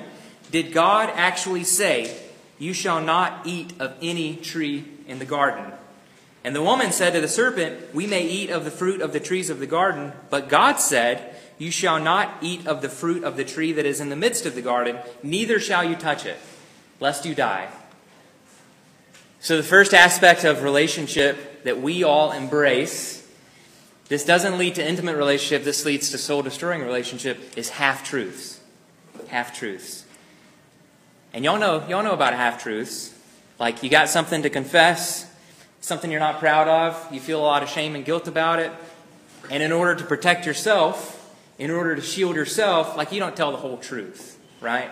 Did 0.50 0.74
God 0.74 1.12
actually 1.14 1.64
say, 1.64 2.20
You 2.58 2.74
shall 2.74 3.02
not 3.02 3.46
eat 3.46 3.80
of 3.80 3.96
any 4.02 4.38
tree 4.38 4.86
in 5.06 5.20
the 5.20 5.26
garden? 5.26 5.72
And 6.44 6.56
the 6.56 6.64
woman 6.64 6.92
said 6.92 7.14
to 7.14 7.22
the 7.22 7.28
serpent, 7.28 7.94
We 7.94 8.08
may 8.08 8.24
eat 8.24 8.50
of 8.50 8.66
the 8.66 8.72
fruit 8.72 9.00
of 9.00 9.14
the 9.14 9.20
trees 9.20 9.52
of 9.52 9.60
the 9.60 9.68
garden, 9.68 10.14
but 10.32 10.50
God 10.50 10.78
said, 10.78 11.36
You 11.60 11.70
shall 11.70 12.00
not 12.00 12.36
eat 12.42 12.66
of 12.66 12.82
the 12.82 12.90
fruit 12.90 13.24
of 13.24 13.38
the 13.38 13.46
tree 13.46 13.74
that 13.74 13.86
is 13.86 14.02
in 14.02 14.10
the 14.10 14.16
midst 14.16 14.48
of 14.48 14.56
the 14.56 14.64
garden, 14.64 14.98
neither 15.22 15.60
shall 15.60 15.84
you 15.84 15.96
touch 15.96 16.26
it, 16.26 16.40
lest 17.00 17.26
you 17.26 17.36
die. 17.36 17.70
So, 19.40 19.56
the 19.58 19.64
first 19.64 19.94
aspect 19.94 20.44
of 20.44 20.64
relationship 20.64 21.64
that 21.64 21.82
we 21.82 22.04
all 22.04 22.32
embrace, 22.32 23.26
this 24.10 24.26
doesn't 24.26 24.58
lead 24.58 24.76
to 24.76 24.88
intimate 24.88 25.16
relationship, 25.16 25.64
this 25.64 25.86
leads 25.86 26.12
to 26.12 26.18
soul 26.18 26.42
destroying 26.42 26.82
relationship, 26.82 27.58
is 27.58 27.70
half 27.70 28.04
truths. 28.04 28.60
Half 29.28 29.58
truths. 29.58 30.06
And 31.34 31.46
y'all 31.46 31.60
know, 31.60 31.88
y'all 31.88 32.04
know 32.04 32.14
about 32.14 32.34
half 32.34 32.62
truths. 32.62 33.14
Like 33.60 33.84
you 33.84 33.90
got 33.90 34.10
something 34.10 34.42
to 34.42 34.50
confess, 34.50 35.30
something 35.82 36.12
you're 36.12 36.20
not 36.20 36.40
proud 36.40 36.68
of, 36.68 37.14
you 37.14 37.20
feel 37.20 37.40
a 37.40 37.44
lot 37.44 37.64
of 37.64 37.70
shame 37.70 37.96
and 37.96 38.04
guilt 38.04 38.28
about 38.28 38.60
it, 38.60 38.72
and 39.50 39.64
in 39.64 39.72
order 39.72 39.96
to 39.96 40.04
protect 40.04 40.46
yourself, 40.46 41.16
in 41.58 41.72
order 41.72 41.96
to 41.96 42.02
shield 42.02 42.36
yourself, 42.36 42.98
like 42.98 43.12
you 43.12 43.20
don't 43.20 43.36
tell 43.36 43.52
the 43.52 43.58
whole 43.58 43.78
truth, 43.78 44.40
right? 44.62 44.90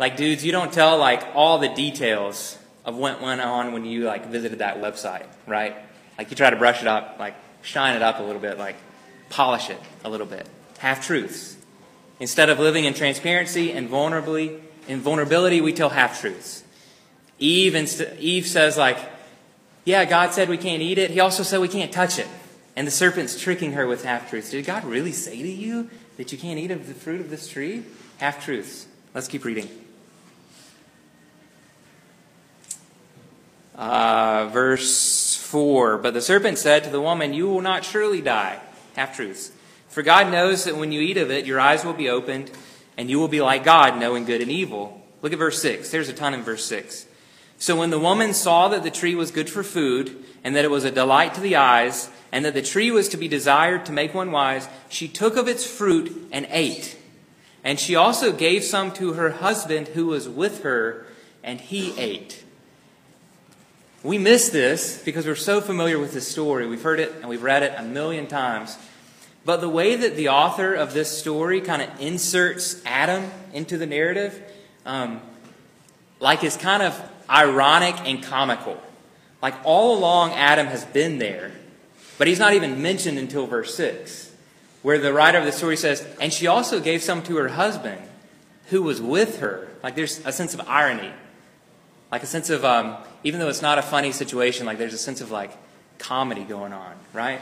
Like 0.00 0.16
dudes, 0.16 0.42
you 0.42 0.50
don't 0.50 0.72
tell 0.72 0.96
like 0.96 1.22
all 1.34 1.58
the 1.58 1.68
details 1.68 2.56
of 2.86 2.96
what 2.96 3.20
went 3.20 3.42
on 3.42 3.72
when 3.74 3.84
you 3.84 4.04
like 4.04 4.28
visited 4.28 4.60
that 4.60 4.80
website, 4.80 5.26
right? 5.46 5.76
Like 6.16 6.30
you 6.30 6.36
try 6.36 6.48
to 6.48 6.56
brush 6.56 6.80
it 6.80 6.88
up, 6.88 7.16
like 7.18 7.34
shine 7.60 7.96
it 7.96 8.02
up 8.02 8.18
a 8.18 8.22
little 8.22 8.40
bit, 8.40 8.56
like 8.56 8.76
polish 9.28 9.68
it 9.68 9.76
a 10.02 10.08
little 10.08 10.26
bit. 10.26 10.48
Half 10.78 11.06
truths. 11.06 11.54
Instead 12.18 12.48
of 12.48 12.58
living 12.58 12.86
in 12.86 12.94
transparency 12.94 13.72
and 13.72 13.90
vulnerably, 13.90 14.60
in 14.88 15.00
vulnerability, 15.00 15.60
we 15.60 15.74
tell 15.74 15.90
half 15.90 16.18
truths. 16.18 16.64
Eve, 17.38 17.74
inst- 17.74 18.02
Eve 18.18 18.46
says 18.46 18.78
like, 18.78 18.96
yeah, 19.84 20.06
God 20.06 20.32
said 20.32 20.48
we 20.48 20.56
can't 20.56 20.80
eat 20.80 20.96
it. 20.96 21.10
He 21.10 21.20
also 21.20 21.42
said 21.42 21.60
we 21.60 21.68
can't 21.68 21.92
touch 21.92 22.18
it. 22.18 22.28
And 22.74 22.86
the 22.86 22.90
serpent's 22.90 23.38
tricking 23.38 23.72
her 23.72 23.86
with 23.86 24.04
half 24.04 24.30
truths. 24.30 24.50
Did 24.50 24.64
God 24.64 24.86
really 24.86 25.12
say 25.12 25.42
to 25.42 25.50
you 25.50 25.90
that 26.16 26.32
you 26.32 26.38
can't 26.38 26.58
eat 26.58 26.70
of 26.70 26.86
the 26.86 26.94
fruit 26.94 27.20
of 27.20 27.28
this 27.28 27.48
tree? 27.48 27.82
Half 28.16 28.42
truths. 28.42 28.86
Let's 29.12 29.28
keep 29.28 29.44
reading. 29.44 29.68
Uh, 33.80 34.50
verse 34.52 35.36
4 35.36 35.96
But 35.96 36.12
the 36.12 36.20
serpent 36.20 36.58
said 36.58 36.84
to 36.84 36.90
the 36.90 37.00
woman, 37.00 37.32
You 37.32 37.48
will 37.48 37.62
not 37.62 37.82
surely 37.82 38.20
die. 38.20 38.60
Half 38.94 39.16
truths. 39.16 39.52
For 39.88 40.02
God 40.02 40.30
knows 40.30 40.64
that 40.64 40.76
when 40.76 40.92
you 40.92 41.00
eat 41.00 41.16
of 41.16 41.30
it, 41.30 41.46
your 41.46 41.58
eyes 41.58 41.82
will 41.82 41.94
be 41.94 42.10
opened, 42.10 42.50
and 42.98 43.08
you 43.08 43.18
will 43.18 43.26
be 43.26 43.40
like 43.40 43.64
God, 43.64 43.98
knowing 43.98 44.26
good 44.26 44.42
and 44.42 44.50
evil. 44.50 45.00
Look 45.22 45.32
at 45.32 45.38
verse 45.38 45.62
6. 45.62 45.90
There's 45.90 46.10
a 46.10 46.12
ton 46.12 46.34
in 46.34 46.42
verse 46.42 46.64
6. 46.66 47.06
So 47.56 47.74
when 47.74 47.88
the 47.88 47.98
woman 47.98 48.34
saw 48.34 48.68
that 48.68 48.82
the 48.82 48.90
tree 48.90 49.14
was 49.14 49.30
good 49.30 49.48
for 49.48 49.62
food, 49.62 50.24
and 50.44 50.54
that 50.54 50.64
it 50.66 50.70
was 50.70 50.84
a 50.84 50.90
delight 50.90 51.32
to 51.34 51.40
the 51.40 51.56
eyes, 51.56 52.10
and 52.30 52.44
that 52.44 52.52
the 52.52 52.62
tree 52.62 52.90
was 52.90 53.08
to 53.08 53.16
be 53.16 53.28
desired 53.28 53.86
to 53.86 53.92
make 53.92 54.12
one 54.12 54.30
wise, 54.30 54.68
she 54.90 55.08
took 55.08 55.36
of 55.36 55.48
its 55.48 55.64
fruit 55.64 56.28
and 56.30 56.46
ate. 56.50 56.98
And 57.64 57.80
she 57.80 57.96
also 57.96 58.30
gave 58.30 58.62
some 58.62 58.92
to 58.92 59.14
her 59.14 59.30
husband 59.30 59.88
who 59.88 60.06
was 60.06 60.28
with 60.28 60.64
her, 60.64 61.06
and 61.42 61.62
he 61.62 61.98
ate. 61.98 62.44
We 64.02 64.16
miss 64.16 64.48
this 64.48 65.02
because 65.02 65.26
we're 65.26 65.34
so 65.34 65.60
familiar 65.60 65.98
with 65.98 66.14
this 66.14 66.26
story. 66.26 66.66
We've 66.66 66.82
heard 66.82 67.00
it 67.00 67.12
and 67.16 67.28
we've 67.28 67.42
read 67.42 67.62
it 67.62 67.74
a 67.76 67.82
million 67.82 68.26
times. 68.26 68.78
But 69.44 69.60
the 69.60 69.68
way 69.68 69.94
that 69.94 70.16
the 70.16 70.30
author 70.30 70.74
of 70.74 70.94
this 70.94 71.16
story 71.16 71.60
kind 71.60 71.82
of 71.82 72.00
inserts 72.00 72.80
Adam 72.86 73.30
into 73.52 73.76
the 73.76 73.86
narrative, 73.86 74.40
um, 74.86 75.20
like 76.18 76.44
is 76.44 76.56
kind 76.56 76.82
of 76.82 76.98
ironic 77.28 77.94
and 78.08 78.22
comical. 78.22 78.80
Like 79.42 79.54
all 79.64 79.98
along, 79.98 80.32
Adam 80.32 80.66
has 80.66 80.84
been 80.86 81.18
there, 81.18 81.52
but 82.16 82.26
he's 82.26 82.38
not 82.38 82.54
even 82.54 82.80
mentioned 82.80 83.18
until 83.18 83.46
verse 83.46 83.74
6, 83.74 84.34
where 84.82 84.98
the 84.98 85.12
writer 85.12 85.38
of 85.38 85.44
the 85.44 85.52
story 85.52 85.76
says, 85.76 86.06
And 86.20 86.32
she 86.32 86.46
also 86.46 86.80
gave 86.80 87.02
some 87.02 87.22
to 87.24 87.36
her 87.36 87.48
husband 87.48 88.00
who 88.66 88.82
was 88.82 89.00
with 89.00 89.40
her. 89.40 89.68
Like 89.82 89.94
there's 89.94 90.24
a 90.24 90.32
sense 90.32 90.54
of 90.54 90.60
irony. 90.66 91.12
Like 92.10 92.22
a 92.22 92.26
sense 92.26 92.50
of, 92.50 92.64
um, 92.64 92.96
even 93.22 93.40
though 93.40 93.48
it's 93.48 93.62
not 93.62 93.78
a 93.78 93.82
funny 93.82 94.12
situation, 94.12 94.66
like 94.66 94.78
there's 94.78 94.94
a 94.94 94.98
sense 94.98 95.20
of 95.20 95.30
like 95.30 95.56
comedy 95.98 96.44
going 96.44 96.72
on, 96.72 96.94
right? 97.12 97.40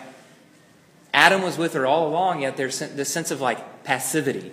Adam 1.14 1.42
was 1.42 1.56
with 1.56 1.72
her 1.72 1.86
all 1.86 2.06
along, 2.06 2.42
yet 2.42 2.56
there's 2.56 2.78
this 2.78 3.08
sense 3.08 3.30
of 3.30 3.40
like 3.40 3.84
passivity, 3.84 4.52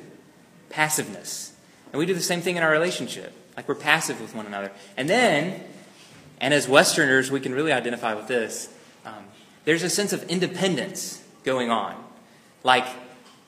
passiveness. 0.70 1.54
And 1.92 2.00
we 2.00 2.06
do 2.06 2.14
the 2.14 2.22
same 2.22 2.42
thing 2.42 2.56
in 2.56 2.64
our 2.64 2.72
relationship. 2.72 3.34
Like 3.58 3.68
we're 3.68 3.76
passive 3.76 4.22
with 4.22 4.34
one 4.36 4.46
another. 4.46 4.72
And 4.98 5.10
then, 5.10 5.62
and 6.40 6.54
as 6.54 6.68
Westerners, 6.68 7.32
we 7.32 7.40
can 7.40 7.54
really 7.54 7.72
identify 7.72 8.14
with 8.14 8.28
this, 8.28 8.74
um, 9.06 9.26
there's 9.66 9.84
a 9.84 9.90
sense 9.90 10.14
of 10.14 10.24
independence 10.24 11.24
going 11.44 11.70
on. 11.70 11.96
Like 12.64 12.88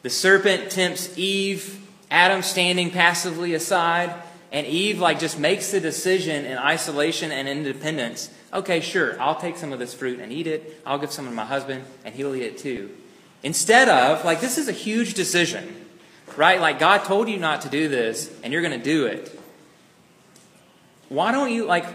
the 0.01 0.09
serpent 0.09 0.69
tempts 0.69 1.17
Eve, 1.17 1.85
Adam 2.09 2.41
standing 2.41 2.91
passively 2.91 3.53
aside, 3.53 4.13
and 4.51 4.65
Eve 4.65 4.99
like 4.99 5.19
just 5.19 5.39
makes 5.39 5.71
the 5.71 5.79
decision 5.79 6.45
in 6.45 6.57
isolation 6.57 7.31
and 7.31 7.47
independence. 7.47 8.29
Okay, 8.53 8.79
sure, 8.79 9.19
I'll 9.21 9.39
take 9.39 9.57
some 9.57 9.73
of 9.73 9.79
this 9.79 9.93
fruit 9.93 10.19
and 10.19 10.31
eat 10.31 10.47
it. 10.47 10.81
I'll 10.85 10.99
give 10.99 11.11
some 11.11 11.25
to 11.25 11.31
my 11.31 11.45
husband, 11.45 11.83
and 12.05 12.15
he'll 12.15 12.33
eat 12.35 12.43
it 12.43 12.57
too. 12.57 12.89
Instead 13.43 13.89
of, 13.89 14.25
like, 14.25 14.41
this 14.41 14.57
is 14.57 14.67
a 14.67 14.71
huge 14.71 15.13
decision, 15.13 15.85
right? 16.35 16.59
Like, 16.59 16.79
God 16.79 17.03
told 17.03 17.29
you 17.29 17.37
not 17.37 17.61
to 17.61 17.69
do 17.69 17.87
this, 17.87 18.33
and 18.43 18.51
you're 18.51 18.61
going 18.61 18.77
to 18.77 18.83
do 18.83 19.05
it 19.05 19.37
why 21.09 21.31
don't 21.31 21.51
you, 21.51 21.65
like, 21.65 21.85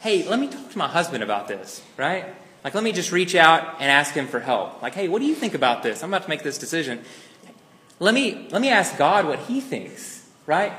hey, 0.00 0.28
let 0.28 0.38
me 0.38 0.48
talk 0.48 0.70
to 0.70 0.78
my 0.78 0.88
husband 0.88 1.22
about 1.22 1.48
this, 1.48 1.82
right? 1.96 2.26
Like, 2.64 2.74
let 2.74 2.84
me 2.84 2.92
just 2.92 3.12
reach 3.12 3.34
out 3.34 3.80
and 3.80 3.90
ask 3.90 4.14
him 4.14 4.28
for 4.28 4.40
help. 4.40 4.82
Like, 4.82 4.94
hey, 4.94 5.08
what 5.08 5.20
do 5.20 5.26
you 5.26 5.34
think 5.34 5.54
about 5.54 5.82
this? 5.82 6.02
I'm 6.02 6.10
about 6.10 6.24
to 6.24 6.28
make 6.28 6.42
this 6.42 6.58
decision. 6.58 7.02
Let 7.98 8.14
me, 8.14 8.48
let 8.50 8.60
me 8.60 8.68
ask 8.68 8.96
God 8.98 9.26
what 9.26 9.38
he 9.40 9.60
thinks, 9.60 10.26
right? 10.46 10.72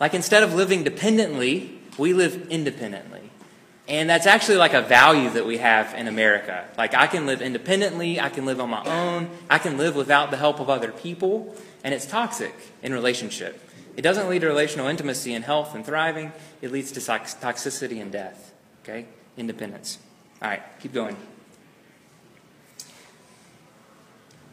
Like, 0.00 0.14
instead 0.14 0.42
of 0.42 0.54
living 0.54 0.82
dependently, 0.82 1.78
we 1.98 2.14
live 2.14 2.48
independently. 2.48 3.30
And 3.86 4.08
that's 4.08 4.26
actually 4.26 4.56
like 4.56 4.72
a 4.72 4.82
value 4.82 5.30
that 5.30 5.46
we 5.46 5.58
have 5.58 5.94
in 5.94 6.08
America. 6.08 6.66
Like, 6.78 6.94
I 6.94 7.06
can 7.06 7.26
live 7.26 7.42
independently, 7.42 8.18
I 8.18 8.30
can 8.30 8.46
live 8.46 8.60
on 8.60 8.70
my 8.70 8.84
own, 8.84 9.28
I 9.50 9.58
can 9.58 9.76
live 9.76 9.96
without 9.96 10.30
the 10.30 10.36
help 10.36 10.60
of 10.60 10.70
other 10.70 10.90
people, 10.92 11.54
and 11.84 11.92
it's 11.92 12.06
toxic 12.06 12.54
in 12.82 12.92
relationship. 12.94 13.60
It 13.96 14.02
doesn't 14.02 14.28
lead 14.28 14.40
to 14.40 14.46
relational 14.46 14.86
intimacy 14.86 15.34
and 15.34 15.44
health 15.44 15.74
and 15.74 15.84
thriving. 15.84 16.32
It 16.62 16.70
leads 16.70 16.92
to 16.92 17.00
toxicity 17.00 18.00
and 18.00 18.10
death. 18.10 18.54
Okay? 18.82 19.06
Independence. 19.36 19.98
All 20.40 20.48
right, 20.48 20.62
keep 20.80 20.94
going. 20.94 21.16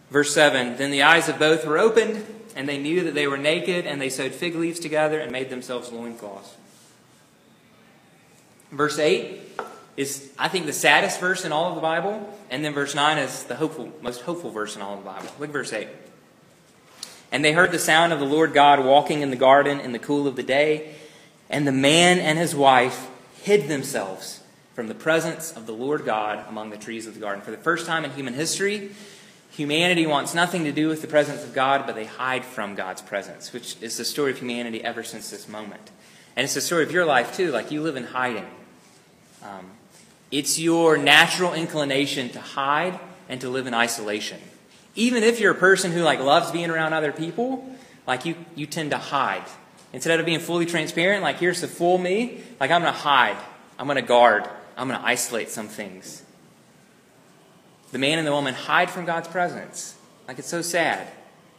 Verse 0.10 0.34
7 0.34 0.78
Then 0.78 0.92
the 0.92 1.04
eyes 1.04 1.30
of 1.30 1.40
both 1.40 1.66
were 1.66 1.78
opened, 1.78 2.26
and 2.58 2.68
they 2.68 2.80
knew 2.80 3.04
that 3.04 3.14
they 3.14 3.28
were 3.28 3.38
naked, 3.38 3.86
and 3.86 4.02
they 4.02 4.10
sewed 4.10 4.34
fig 4.34 4.56
leaves 4.56 4.80
together 4.80 5.20
and 5.20 5.32
made 5.32 5.50
themselves 5.50 5.92
loincloths. 5.92 6.56
Verse 8.72 8.98
8 9.00 9.40
is, 9.96 10.32
I 10.38 10.48
think, 10.48 10.66
the 10.66 10.74
saddest 10.74 11.20
verse 11.20 11.46
in 11.46 11.52
all 11.52 11.70
of 11.70 11.76
the 11.76 11.82
Bible, 11.82 12.36
and 12.50 12.66
then 12.66 12.74
verse 12.74 12.96
9 12.96 13.20
is 13.20 13.44
the 13.44 13.56
hopeful, 13.56 13.92
most 14.02 14.22
hopeful 14.22 14.50
verse 14.50 14.76
in 14.76 14.82
all 14.82 14.98
of 14.98 15.04
the 15.04 15.10
Bible. 15.10 15.30
Look 15.40 15.50
at 15.50 15.54
verse 15.54 15.72
8. 15.72 15.88
And 17.32 17.46
they 17.46 17.52
heard 17.52 17.72
the 17.72 17.80
sound 17.80 18.12
of 18.12 18.20
the 18.20 18.26
Lord 18.26 18.54
God 18.54 18.84
walking 18.84 19.22
in 19.22 19.30
the 19.30 19.36
garden 19.36 19.80
in 19.80 19.92
the 19.92 20.00
cool 20.00 20.28
of 20.28 20.36
the 20.36 20.44
day. 20.44 20.96
And 21.50 21.68
the 21.68 21.72
man 21.72 22.20
and 22.20 22.38
his 22.38 22.56
wife 22.56 23.08
hid 23.44 23.68
themselves 23.68 24.42
from 24.74 24.88
the 24.88 24.96
presence 24.96 25.52
of 25.52 25.66
the 25.66 25.74
Lord 25.74 26.06
God 26.06 26.46
among 26.50 26.70
the 26.70 26.78
trees 26.78 27.06
of 27.06 27.14
the 27.14 27.20
garden. 27.20 27.44
For 27.44 27.52
the 27.52 27.58
first 27.58 27.86
time 27.86 28.06
in 28.06 28.12
human 28.12 28.34
history, 28.34 28.92
humanity 29.58 30.06
wants 30.06 30.34
nothing 30.34 30.64
to 30.64 30.72
do 30.72 30.88
with 30.88 31.02
the 31.02 31.08
presence 31.08 31.44
of 31.44 31.54
God, 31.54 31.86
but 31.86 31.96
they 31.96 32.06
hide 32.06 32.46
from 32.46 32.76
God's 32.76 33.02
presence, 33.02 33.52
which 33.52 33.76
is 33.82 33.98
the 33.98 34.06
story 34.06 34.32
of 34.32 34.38
humanity 34.38 34.84
ever 34.84 35.04
since 35.04 35.30
this 35.30 35.50
moment. 35.50 35.92
And 36.36 36.44
it's 36.46 36.54
the 36.54 36.62
story 36.62 36.84
of 36.84 36.92
your 36.92 37.06
life, 37.06 37.36
too. 37.36 37.52
Like 37.52 37.72
you 37.72 37.82
live 37.82 37.96
in 37.96 38.06
hiding. 38.06 38.46
Um, 39.44 39.72
it's 40.32 40.60
your 40.60 40.98
natural 40.98 41.54
inclination 41.54 42.30
to 42.30 42.40
hide 42.40 43.00
and 43.28 43.42
to 43.42 43.50
live 43.50 43.68
in 43.68 43.74
isolation 43.74 44.40
even 44.98 45.24
if 45.24 45.40
you're 45.40 45.54
a 45.54 45.56
person 45.56 45.92
who 45.92 46.02
like 46.02 46.20
loves 46.20 46.52
being 46.52 46.70
around 46.70 46.92
other 46.92 47.14
people, 47.14 47.64
like 48.06 48.26
you, 48.26 48.36
you 48.56 48.66
tend 48.66 48.92
to 48.92 48.98
hide. 48.98 49.44
Instead 49.94 50.20
of 50.20 50.26
being 50.26 50.40
fully 50.40 50.66
transparent, 50.66 51.24
like 51.24 51.38
here's 51.38 51.62
the 51.62 51.68
full 51.68 51.98
me, 51.98 52.42
like 52.60 52.72
I'm 52.72 52.82
going 52.82 52.94
to 52.94 53.00
hide. 53.00 53.38
I'm 53.80 53.86
going 53.86 53.98
to 53.98 54.02
guard. 54.02 54.50
I'm 54.76 54.88
going 54.88 55.00
to 55.00 55.06
isolate 55.06 55.50
some 55.50 55.68
things. 55.68 56.24
The 57.92 57.98
man 57.98 58.18
and 58.18 58.28
the 58.28 58.32
woman 58.32 58.54
hide 58.54 58.90
from 58.90 59.06
God's 59.06 59.28
presence. 59.28 59.96
Like 60.28 60.40
it's 60.40 60.48
so 60.48 60.62
sad. 60.62 61.08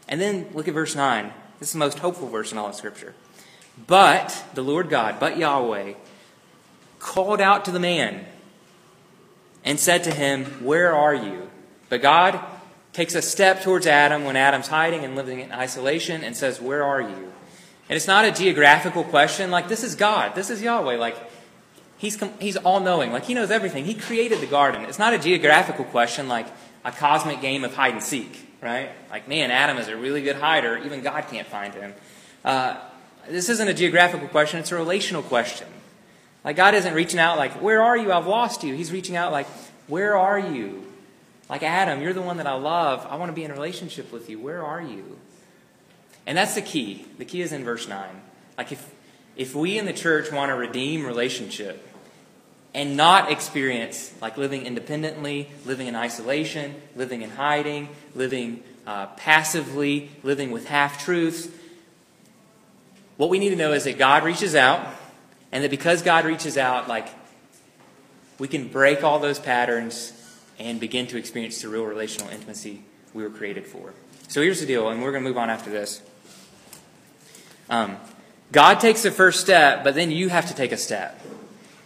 And 0.08 0.20
then 0.20 0.48
look 0.52 0.68
at 0.68 0.74
verse 0.74 0.94
9. 0.94 1.32
This 1.58 1.68
is 1.68 1.72
the 1.72 1.78
most 1.78 1.98
hopeful 1.98 2.28
verse 2.28 2.52
in 2.52 2.58
all 2.58 2.68
of 2.68 2.74
Scripture. 2.74 3.14
But 3.86 4.44
the 4.54 4.62
Lord 4.62 4.88
God, 4.88 5.20
but 5.20 5.38
Yahweh, 5.38 5.94
called 6.98 7.40
out 7.40 7.64
to 7.64 7.70
the 7.70 7.80
man 7.80 8.24
and 9.64 9.78
said 9.78 10.04
to 10.04 10.14
him, 10.14 10.44
Where 10.64 10.94
are 10.94 11.14
you? 11.14 11.50
But 11.88 12.02
God 12.02 12.40
takes 12.92 13.14
a 13.14 13.22
step 13.22 13.62
towards 13.62 13.86
Adam 13.86 14.24
when 14.24 14.36
Adam's 14.36 14.68
hiding 14.68 15.04
and 15.04 15.14
living 15.14 15.40
in 15.40 15.52
isolation 15.52 16.24
and 16.24 16.36
says, 16.36 16.60
Where 16.60 16.82
are 16.82 17.00
you? 17.00 17.32
And 17.88 17.96
it's 17.96 18.06
not 18.06 18.24
a 18.24 18.32
geographical 18.32 19.04
question 19.04 19.50
like, 19.50 19.68
This 19.68 19.84
is 19.84 19.94
God, 19.94 20.34
this 20.34 20.50
is 20.50 20.62
Yahweh. 20.62 20.96
Like, 20.96 21.16
He's, 21.98 22.16
com- 22.16 22.32
he's 22.40 22.56
all 22.56 22.80
knowing. 22.80 23.12
Like, 23.12 23.24
he 23.24 23.34
knows 23.34 23.50
everything. 23.50 23.84
He 23.84 23.94
created 23.94 24.40
the 24.40 24.46
garden. 24.46 24.82
It's 24.84 24.98
not 24.98 25.14
a 25.14 25.18
geographical 25.18 25.84
question 25.84 26.28
like 26.28 26.46
a 26.84 26.92
cosmic 26.92 27.40
game 27.40 27.64
of 27.64 27.74
hide 27.74 27.92
and 27.92 28.02
seek, 28.02 28.48
right? 28.62 28.90
Like, 29.10 29.28
man, 29.28 29.50
Adam 29.50 29.78
is 29.78 29.88
a 29.88 29.96
really 29.96 30.22
good 30.22 30.36
hider. 30.36 30.78
Even 30.78 31.02
God 31.02 31.24
can't 31.30 31.46
find 31.46 31.74
him. 31.74 31.92
Uh, 32.44 32.76
this 33.28 33.48
isn't 33.48 33.68
a 33.68 33.74
geographical 33.74 34.28
question, 34.28 34.60
it's 34.60 34.72
a 34.72 34.76
relational 34.76 35.22
question. 35.22 35.66
Like, 36.44 36.56
God 36.56 36.74
isn't 36.74 36.94
reaching 36.94 37.18
out 37.18 37.36
like, 37.36 37.52
Where 37.60 37.82
are 37.82 37.96
you? 37.96 38.12
I've 38.12 38.26
lost 38.26 38.62
you. 38.62 38.74
He's 38.74 38.92
reaching 38.92 39.16
out 39.16 39.32
like, 39.32 39.46
Where 39.86 40.16
are 40.16 40.38
you? 40.38 40.84
Like, 41.50 41.62
Adam, 41.62 42.00
you're 42.00 42.12
the 42.12 42.22
one 42.22 42.36
that 42.36 42.46
I 42.46 42.54
love. 42.54 43.06
I 43.08 43.16
want 43.16 43.30
to 43.30 43.34
be 43.34 43.44
in 43.44 43.50
a 43.50 43.54
relationship 43.54 44.12
with 44.12 44.30
you. 44.30 44.38
Where 44.38 44.64
are 44.64 44.82
you? 44.82 45.18
And 46.26 46.36
that's 46.36 46.54
the 46.54 46.62
key. 46.62 47.06
The 47.16 47.24
key 47.24 47.40
is 47.40 47.52
in 47.52 47.64
verse 47.64 47.88
9. 47.88 48.06
Like, 48.56 48.70
if, 48.70 48.94
if 49.36 49.54
we 49.54 49.78
in 49.78 49.86
the 49.86 49.92
church 49.92 50.30
want 50.30 50.50
to 50.50 50.54
redeem 50.54 51.06
relationship, 51.06 51.87
and 52.74 52.96
not 52.96 53.30
experience 53.30 54.12
like 54.20 54.36
living 54.36 54.66
independently, 54.66 55.48
living 55.64 55.86
in 55.86 55.96
isolation, 55.96 56.74
living 56.94 57.22
in 57.22 57.30
hiding, 57.30 57.88
living 58.14 58.62
uh, 58.86 59.06
passively, 59.16 60.10
living 60.22 60.50
with 60.50 60.66
half 60.66 61.04
truths. 61.04 61.48
What 63.16 63.30
we 63.30 63.38
need 63.38 63.50
to 63.50 63.56
know 63.56 63.72
is 63.72 63.84
that 63.84 63.98
God 63.98 64.22
reaches 64.22 64.54
out, 64.54 64.86
and 65.50 65.64
that 65.64 65.70
because 65.70 66.02
God 66.02 66.24
reaches 66.24 66.56
out, 66.56 66.88
like 66.88 67.08
we 68.38 68.48
can 68.48 68.68
break 68.68 69.02
all 69.02 69.18
those 69.18 69.38
patterns 69.38 70.12
and 70.58 70.78
begin 70.78 71.06
to 71.08 71.16
experience 71.16 71.60
the 71.60 71.68
real 71.68 71.84
relational 71.84 72.30
intimacy 72.30 72.82
we 73.14 73.22
were 73.22 73.30
created 73.30 73.66
for. 73.66 73.92
So 74.28 74.42
here's 74.42 74.60
the 74.60 74.66
deal, 74.66 74.88
and 74.88 75.02
we're 75.02 75.12
going 75.12 75.24
to 75.24 75.28
move 75.28 75.38
on 75.38 75.50
after 75.50 75.70
this. 75.70 76.02
Um, 77.70 77.96
God 78.52 78.80
takes 78.80 79.02
the 79.02 79.10
first 79.10 79.40
step, 79.40 79.84
but 79.84 79.94
then 79.94 80.10
you 80.10 80.28
have 80.28 80.46
to 80.48 80.54
take 80.54 80.72
a 80.72 80.76
step. 80.76 81.20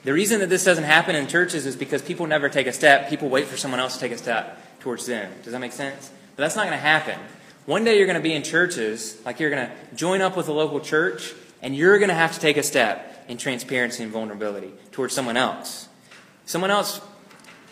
The 0.04 0.12
reason 0.12 0.40
that 0.40 0.48
this 0.48 0.64
doesn't 0.64 0.84
happen 0.84 1.14
in 1.14 1.28
churches 1.28 1.64
is 1.64 1.76
because 1.76 2.02
people 2.02 2.26
never 2.26 2.48
take 2.48 2.66
a 2.66 2.72
step. 2.72 3.08
People 3.08 3.28
wait 3.28 3.46
for 3.46 3.56
someone 3.56 3.78
else 3.78 3.94
to 3.94 4.00
take 4.00 4.12
a 4.12 4.18
step 4.18 4.58
towards 4.80 5.06
them. 5.06 5.32
Does 5.44 5.52
that 5.52 5.60
make 5.60 5.72
sense? 5.72 6.10
But 6.34 6.42
that's 6.42 6.56
not 6.56 6.66
going 6.66 6.76
to 6.76 6.82
happen. 6.82 7.18
One 7.66 7.84
day 7.84 7.96
you're 7.96 8.06
going 8.06 8.18
to 8.18 8.22
be 8.22 8.32
in 8.32 8.42
churches, 8.42 9.20
like 9.24 9.38
you're 9.38 9.50
going 9.50 9.68
to 9.68 9.72
join 9.94 10.20
up 10.20 10.36
with 10.36 10.48
a 10.48 10.52
local 10.52 10.80
church, 10.80 11.34
and 11.62 11.76
you're 11.76 11.98
going 11.98 12.08
to 12.08 12.14
have 12.14 12.34
to 12.34 12.40
take 12.40 12.56
a 12.56 12.62
step 12.64 13.24
in 13.28 13.38
transparency 13.38 14.02
and 14.02 14.10
vulnerability 14.10 14.72
towards 14.90 15.14
someone 15.14 15.36
else. 15.36 15.88
Someone 16.46 16.72
else, 16.72 17.00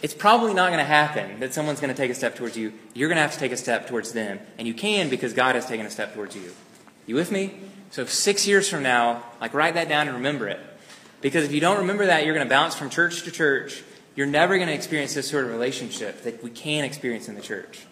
it's 0.01 0.15
probably 0.15 0.55
not 0.55 0.69
going 0.69 0.79
to 0.79 0.85
happen 0.85 1.41
that 1.41 1.53
someone's 1.53 1.81
going 1.81 1.93
to 1.93 2.01
take 2.01 2.13
a 2.13 2.15
step 2.15 2.37
towards 2.37 2.57
you. 2.57 2.73
You're 2.95 3.09
going 3.09 3.17
to 3.17 3.23
have 3.23 3.33
to 3.33 3.39
take 3.41 3.51
a 3.51 3.57
step 3.57 3.89
towards 3.89 4.13
them. 4.13 4.39
And 4.57 4.69
you 4.69 4.75
can 4.75 5.09
because 5.09 5.33
God 5.33 5.57
has 5.57 5.67
taken 5.67 5.85
a 5.85 5.91
step 5.91 6.15
towards 6.15 6.37
you. 6.37 6.53
You 7.07 7.17
with 7.17 7.33
me? 7.33 7.55
So 7.91 8.05
six 8.05 8.47
years 8.47 8.69
from 8.69 8.85
now, 8.85 9.25
like 9.41 9.53
write 9.53 9.75
that 9.75 9.89
down 9.89 10.07
and 10.07 10.17
remember 10.17 10.47
it. 10.47 10.61
Because 11.21 11.45
if 11.45 11.53
you 11.53 11.61
don't 11.61 11.79
remember 11.79 12.07
that, 12.07 12.25
you're 12.25 12.35
going 12.35 12.47
to 12.47 12.51
bounce 12.51 12.75
from 12.75 12.91
church 12.91 13.23
to 13.25 13.31
church. 13.31 13.83
You're 14.17 14.27
never 14.27 14.57
going 14.57 14.69
to 14.69 14.75
experience 14.75 15.15
this 15.15 15.29
sort 15.29 15.45
of 15.45 15.51
relationship 15.51 16.23
that 16.23 16.43
we 16.43 16.51
can 16.51 16.85
experience 16.85 17.29
in 17.29 17.35
the 17.35 17.41
church. 17.41 17.85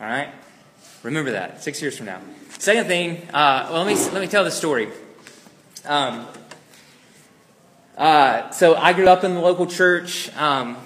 All 0.00 0.06
right? 0.06 0.28
Remember 1.02 1.32
that 1.32 1.62
six 1.62 1.80
years 1.82 1.96
from 1.96 2.06
now. 2.06 2.20
Second 2.58 2.86
thing, 2.86 3.22
uh, 3.32 3.68
well, 3.70 3.84
let 3.84 3.94
me, 3.94 4.02
let 4.12 4.20
me 4.20 4.26
tell 4.26 4.44
the 4.44 4.50
story. 4.50 4.88
Um, 5.84 6.26
uh, 7.96 8.50
so 8.50 8.74
I 8.74 8.92
grew 8.92 9.08
up 9.08 9.24
in 9.24 9.34
the 9.34 9.40
local 9.40 9.66
church. 9.66 10.34
Um, 10.36 10.76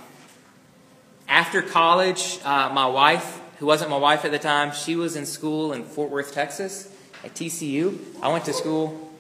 after 1.29 1.63
college, 1.63 2.39
uh, 2.45 2.71
my 2.73 2.87
wife, 2.87 3.41
who 3.59 3.67
wasn't 3.67 3.91
my 3.91 3.97
wife 3.97 4.25
at 4.25 4.31
the 4.31 4.39
time, 4.39 4.73
she 4.73 4.97
was 4.97 5.17
in 5.17 5.27
school 5.27 5.73
in 5.73 5.85
Fort 5.85 6.11
Worth, 6.11 6.33
Texas, 6.33 6.95
at 7.25 7.35
TCU. 7.35 7.99
I 8.21 8.29
went 8.29 8.45
to 8.47 8.53
school. 8.53 9.13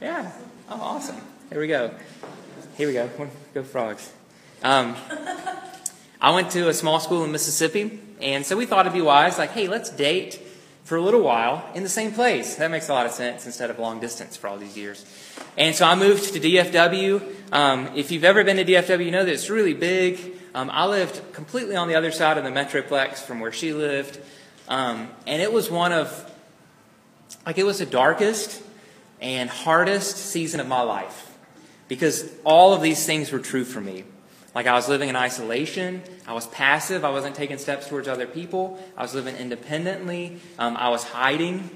Yeah. 0.00 0.32
Oh, 0.68 0.80
awesome. 0.80 1.20
Here 1.50 1.58
we 1.58 1.66
go. 1.66 1.92
Here 2.76 2.86
we 2.86 2.92
go. 2.92 3.10
Go 3.54 3.64
frogs. 3.64 4.12
Um, 4.62 4.94
I 6.20 6.30
went 6.32 6.52
to 6.52 6.68
a 6.68 6.72
small 6.72 7.00
school 7.00 7.24
in 7.24 7.32
Mississippi, 7.32 7.98
and 8.20 8.46
so 8.46 8.56
we 8.56 8.66
thought 8.66 8.86
it'd 8.86 8.92
be 8.92 9.00
wise, 9.00 9.36
like, 9.36 9.50
hey, 9.50 9.66
let's 9.66 9.90
date 9.90 10.40
for 10.84 10.96
a 10.96 11.00
little 11.00 11.22
while 11.22 11.68
in 11.74 11.82
the 11.82 11.88
same 11.88 12.12
place. 12.12 12.54
That 12.54 12.70
makes 12.70 12.88
a 12.88 12.92
lot 12.92 13.04
of 13.04 13.10
sense 13.10 13.46
instead 13.46 13.68
of 13.68 13.80
long 13.80 13.98
distance 13.98 14.36
for 14.36 14.46
all 14.46 14.58
these 14.58 14.76
years. 14.76 15.04
And 15.58 15.74
so 15.74 15.86
I 15.86 15.96
moved 15.96 16.32
to 16.34 16.38
DFW. 16.38 17.52
Um, 17.52 17.90
if 17.96 18.12
you've 18.12 18.22
ever 18.22 18.44
been 18.44 18.58
to 18.58 18.64
DFW, 18.64 19.04
you 19.04 19.10
know 19.10 19.24
that 19.24 19.32
it's 19.32 19.50
really 19.50 19.74
big. 19.74 20.20
Um, 20.54 20.70
I 20.72 20.86
lived 20.86 21.32
completely 21.32 21.74
on 21.74 21.88
the 21.88 21.96
other 21.96 22.12
side 22.12 22.38
of 22.38 22.44
the 22.44 22.50
Metroplex 22.50 23.18
from 23.18 23.40
where 23.40 23.50
she 23.50 23.72
lived. 23.72 24.20
Um, 24.68 25.08
and 25.26 25.42
it 25.42 25.52
was 25.52 25.68
one 25.68 25.90
of, 25.90 26.32
like, 27.44 27.58
it 27.58 27.64
was 27.64 27.80
the 27.80 27.86
darkest 27.86 28.62
and 29.20 29.50
hardest 29.50 30.16
season 30.16 30.60
of 30.60 30.68
my 30.68 30.82
life 30.82 31.26
because 31.90 32.32
all 32.44 32.72
of 32.72 32.82
these 32.82 33.04
things 33.04 33.32
were 33.32 33.40
true 33.40 33.64
for 33.64 33.80
me. 33.80 34.04
Like 34.54 34.68
I 34.68 34.74
was 34.74 34.88
living 34.88 35.08
in 35.08 35.16
isolation. 35.16 36.02
I 36.24 36.32
was 36.34 36.46
passive. 36.46 37.04
I 37.04 37.10
wasn't 37.10 37.34
taking 37.34 37.58
steps 37.58 37.88
towards 37.88 38.06
other 38.06 38.28
people. 38.28 38.80
I 38.96 39.02
was 39.02 39.12
living 39.12 39.34
independently. 39.34 40.38
Um, 40.56 40.76
I 40.76 40.90
was 40.90 41.02
hiding. 41.02 41.68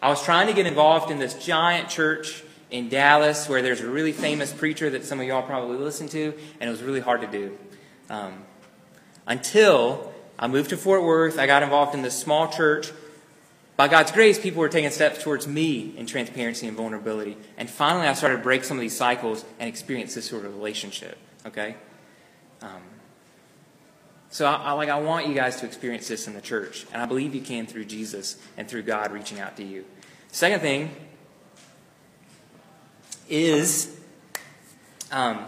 I 0.00 0.08
was 0.08 0.24
trying 0.24 0.46
to 0.46 0.54
get 0.54 0.64
involved 0.64 1.10
in 1.10 1.18
this 1.18 1.34
giant 1.34 1.90
church 1.90 2.42
in 2.70 2.88
Dallas 2.88 3.46
where 3.46 3.60
there's 3.60 3.82
a 3.82 3.90
really 3.90 4.12
famous 4.12 4.54
preacher 4.54 4.88
that 4.88 5.04
some 5.04 5.20
of 5.20 5.26
y'all 5.26 5.42
probably 5.42 5.76
listen 5.76 6.08
to, 6.08 6.32
and 6.60 6.68
it 6.68 6.70
was 6.70 6.82
really 6.82 7.00
hard 7.00 7.20
to 7.20 7.26
do. 7.26 7.58
Um, 8.08 8.44
until 9.26 10.14
I 10.38 10.48
moved 10.48 10.70
to 10.70 10.78
Fort 10.78 11.02
Worth, 11.02 11.38
I 11.38 11.46
got 11.46 11.62
involved 11.62 11.94
in 11.94 12.00
this 12.00 12.18
small 12.18 12.48
church. 12.48 12.90
By 13.78 13.86
God's 13.86 14.10
grace, 14.10 14.40
people 14.40 14.58
were 14.58 14.68
taking 14.68 14.90
steps 14.90 15.22
towards 15.22 15.46
me 15.46 15.94
in 15.96 16.06
transparency 16.06 16.66
and 16.66 16.76
vulnerability. 16.76 17.36
And 17.56 17.70
finally, 17.70 18.08
I 18.08 18.14
started 18.14 18.38
to 18.38 18.42
break 18.42 18.64
some 18.64 18.76
of 18.76 18.80
these 18.80 18.96
cycles 18.96 19.44
and 19.60 19.68
experience 19.68 20.16
this 20.16 20.28
sort 20.28 20.44
of 20.44 20.56
relationship. 20.56 21.16
Okay? 21.46 21.76
Um, 22.60 22.82
so, 24.30 24.46
I, 24.46 24.54
I, 24.54 24.72
like, 24.72 24.88
I 24.88 24.98
want 24.98 25.28
you 25.28 25.34
guys 25.34 25.60
to 25.60 25.66
experience 25.66 26.08
this 26.08 26.26
in 26.26 26.34
the 26.34 26.40
church, 26.40 26.86
and 26.92 27.00
I 27.00 27.06
believe 27.06 27.36
you 27.36 27.40
can 27.40 27.68
through 27.68 27.84
Jesus 27.84 28.36
and 28.56 28.66
through 28.66 28.82
God 28.82 29.12
reaching 29.12 29.38
out 29.38 29.56
to 29.58 29.64
you. 29.64 29.84
Second 30.32 30.58
thing 30.58 30.96
is 33.28 33.96
um, 35.12 35.44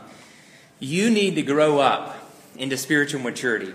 you 0.79 1.11
need 1.11 1.35
to 1.35 1.43
grow 1.43 1.81
up 1.81 2.17
into 2.57 2.77
spiritual 2.77 3.23
maturity, 3.23 3.75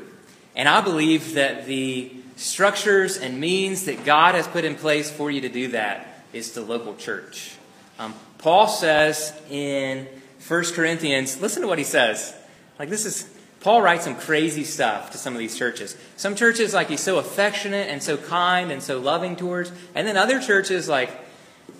and 0.55 0.69
I 0.69 0.79
believe 0.79 1.33
that 1.33 1.65
the 1.65 2.14
structures 2.35 3.17
and 3.17 3.39
means 3.39 3.85
that 3.85 4.05
God 4.05 4.35
has 4.35 4.47
put 4.47 4.65
in 4.65 4.75
place 4.75 5.09
for 5.09 5.31
you 5.31 5.41
to 5.41 5.49
do 5.49 5.69
that 5.69 6.23
is 6.33 6.51
the 6.51 6.61
local 6.61 6.95
church. 6.95 7.55
Um, 7.97 8.13
Paul 8.37 8.67
says 8.67 9.33
in 9.49 10.07
1 10.47 10.63
Corinthians, 10.73 11.41
listen 11.41 11.61
to 11.61 11.67
what 11.67 11.77
he 11.77 11.83
says. 11.83 12.35
Like 12.77 12.89
this 12.89 13.05
is 13.05 13.29
Paul 13.65 13.81
writes 13.81 14.03
some 14.03 14.15
crazy 14.15 14.63
stuff 14.63 15.09
to 15.11 15.17
some 15.17 15.33
of 15.33 15.39
these 15.39 15.57
churches. 15.57 15.97
Some 16.17 16.35
churches 16.35 16.75
like 16.75 16.89
he's 16.89 17.01
so 17.01 17.17
affectionate 17.17 17.89
and 17.89 18.03
so 18.03 18.15
kind 18.15 18.71
and 18.71 18.83
so 18.83 18.99
loving 18.99 19.35
towards, 19.35 19.71
and 19.95 20.07
then 20.07 20.17
other 20.17 20.39
churches 20.39 20.87
like, 20.87 21.09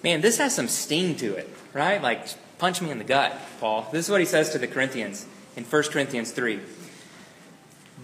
man, 0.04 0.22
this 0.22 0.40
has 0.40 0.56
some 0.56 0.68
sting 0.68 1.16
to 1.18 1.36
it, 1.36 1.48
right? 1.74 2.02
Like 2.02 2.26
punch 2.58 2.82
me 2.82 2.90
in 2.90 2.98
the 2.98 3.04
gut, 3.04 3.40
Paul. 3.60 3.88
This 3.92 4.06
is 4.06 4.12
what 4.12 4.20
he 4.20 4.26
says 4.26 4.50
to 4.52 4.58
the 4.58 4.68
Corinthians 4.68 5.28
in 5.56 5.64
1 5.64 5.84
Corinthians 5.84 6.32
3. 6.32 6.60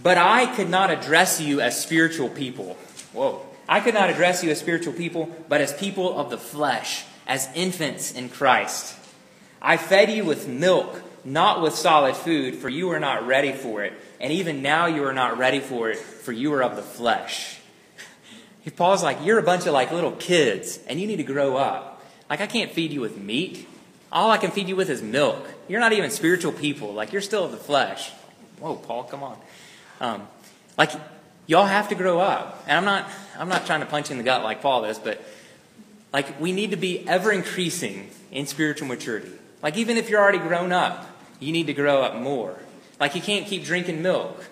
But 0.02 0.18
I 0.18 0.56
could 0.56 0.70
not 0.70 0.92
address 0.92 1.40
you 1.40 1.62
as 1.62 1.82
spiritual 1.82 2.30
people. 2.30 2.78
Whoa. 3.14 3.46
I 3.68 3.80
could 3.80 3.94
not 3.94 4.10
address 4.10 4.44
you 4.44 4.50
as 4.50 4.60
spiritual 4.60 4.94
people, 4.94 5.30
but 5.48 5.62
as 5.62 5.74
people 5.74 6.18
of 6.18 6.30
the 6.30 6.38
flesh, 6.38 7.06
as 7.28 7.48
infants 7.56 8.12
in 8.12 8.30
Christ. 8.30 8.96
I 9.62 9.78
fed 9.78 10.12
you 10.12 10.26
with 10.26 10.48
milk 10.48 11.02
not 11.24 11.62
with 11.62 11.76
solid 11.76 12.16
food, 12.16 12.56
for 12.56 12.70
you 12.70 12.88
were 12.88 13.00
not 13.00 13.28
ready 13.28 13.52
for 13.52 13.84
it. 13.84 13.94
And 14.20 14.32
even 14.34 14.62
now 14.62 14.88
you 14.88 15.04
are 15.06 15.14
not 15.14 15.38
ready 15.38 15.60
for 15.60 15.90
it, 15.90 15.98
for 15.98 16.32
you 16.32 16.54
are 16.54 16.64
of 16.64 16.76
the 16.76 16.82
flesh. 16.82 17.60
Paul's 18.76 19.04
like, 19.04 19.24
you're 19.24 19.40
a 19.40 19.44
bunch 19.44 19.66
of 19.66 19.74
like 19.74 19.92
little 19.92 20.14
kids, 20.14 20.80
and 20.88 21.00
you 21.00 21.08
need 21.08 21.18
to 21.18 21.24
grow 21.24 21.58
up. 21.58 22.04
Like, 22.30 22.42
I 22.42 22.48
can't 22.48 22.72
feed 22.72 22.92
you 22.92 23.02
with 23.02 23.18
meat. 23.18 23.68
All 24.12 24.32
I 24.32 24.38
can 24.38 24.52
feed 24.52 24.68
you 24.68 24.76
with 24.76 24.90
is 24.90 25.02
milk. 25.02 25.48
You're 25.68 25.80
not 25.80 25.94
even 25.94 26.12
spiritual 26.12 26.52
people. 26.52 26.94
Like, 26.94 27.12
you're 27.12 27.22
still 27.22 27.46
of 27.46 27.52
the 27.52 27.58
flesh. 27.58 28.12
Whoa, 28.60 28.76
Paul, 28.76 29.04
come 29.04 29.24
on. 29.24 29.38
Um, 30.02 30.28
like, 30.78 30.92
y'all 31.46 31.66
have 31.66 31.90
to 31.90 31.96
grow 31.96 32.20
up. 32.20 32.64
And 32.68 32.78
I'm 32.78 32.86
not, 32.86 33.10
I'm 33.38 33.48
not 33.48 33.66
trying 33.66 33.80
to 33.80 33.86
punch 33.86 34.10
you 34.10 34.14
in 34.14 34.18
the 34.18 34.24
gut 34.24 34.44
like 34.44 34.62
Paul 34.62 34.84
is, 34.86 35.00
but 35.00 35.24
like, 36.12 36.42
we 36.42 36.52
need 36.52 36.72
to 36.72 36.78
be 36.78 37.08
ever 37.08 37.32
increasing 37.32 38.10
in 38.32 38.48
spiritual 38.48 38.88
maturity. 38.88 39.32
Like, 39.62 39.78
even 39.78 39.96
if 39.98 40.10
you're 40.10 40.20
already 40.20 40.40
grown 40.40 40.72
up, 40.72 41.08
you 41.40 41.54
need 41.54 41.68
to 41.68 41.74
grow 41.74 42.02
up 42.02 42.16
more. 42.16 42.58
Like, 43.00 43.16
you 43.16 43.22
can't 43.22 43.46
keep 43.46 43.64
drinking 43.64 44.02
milk. 44.02 44.44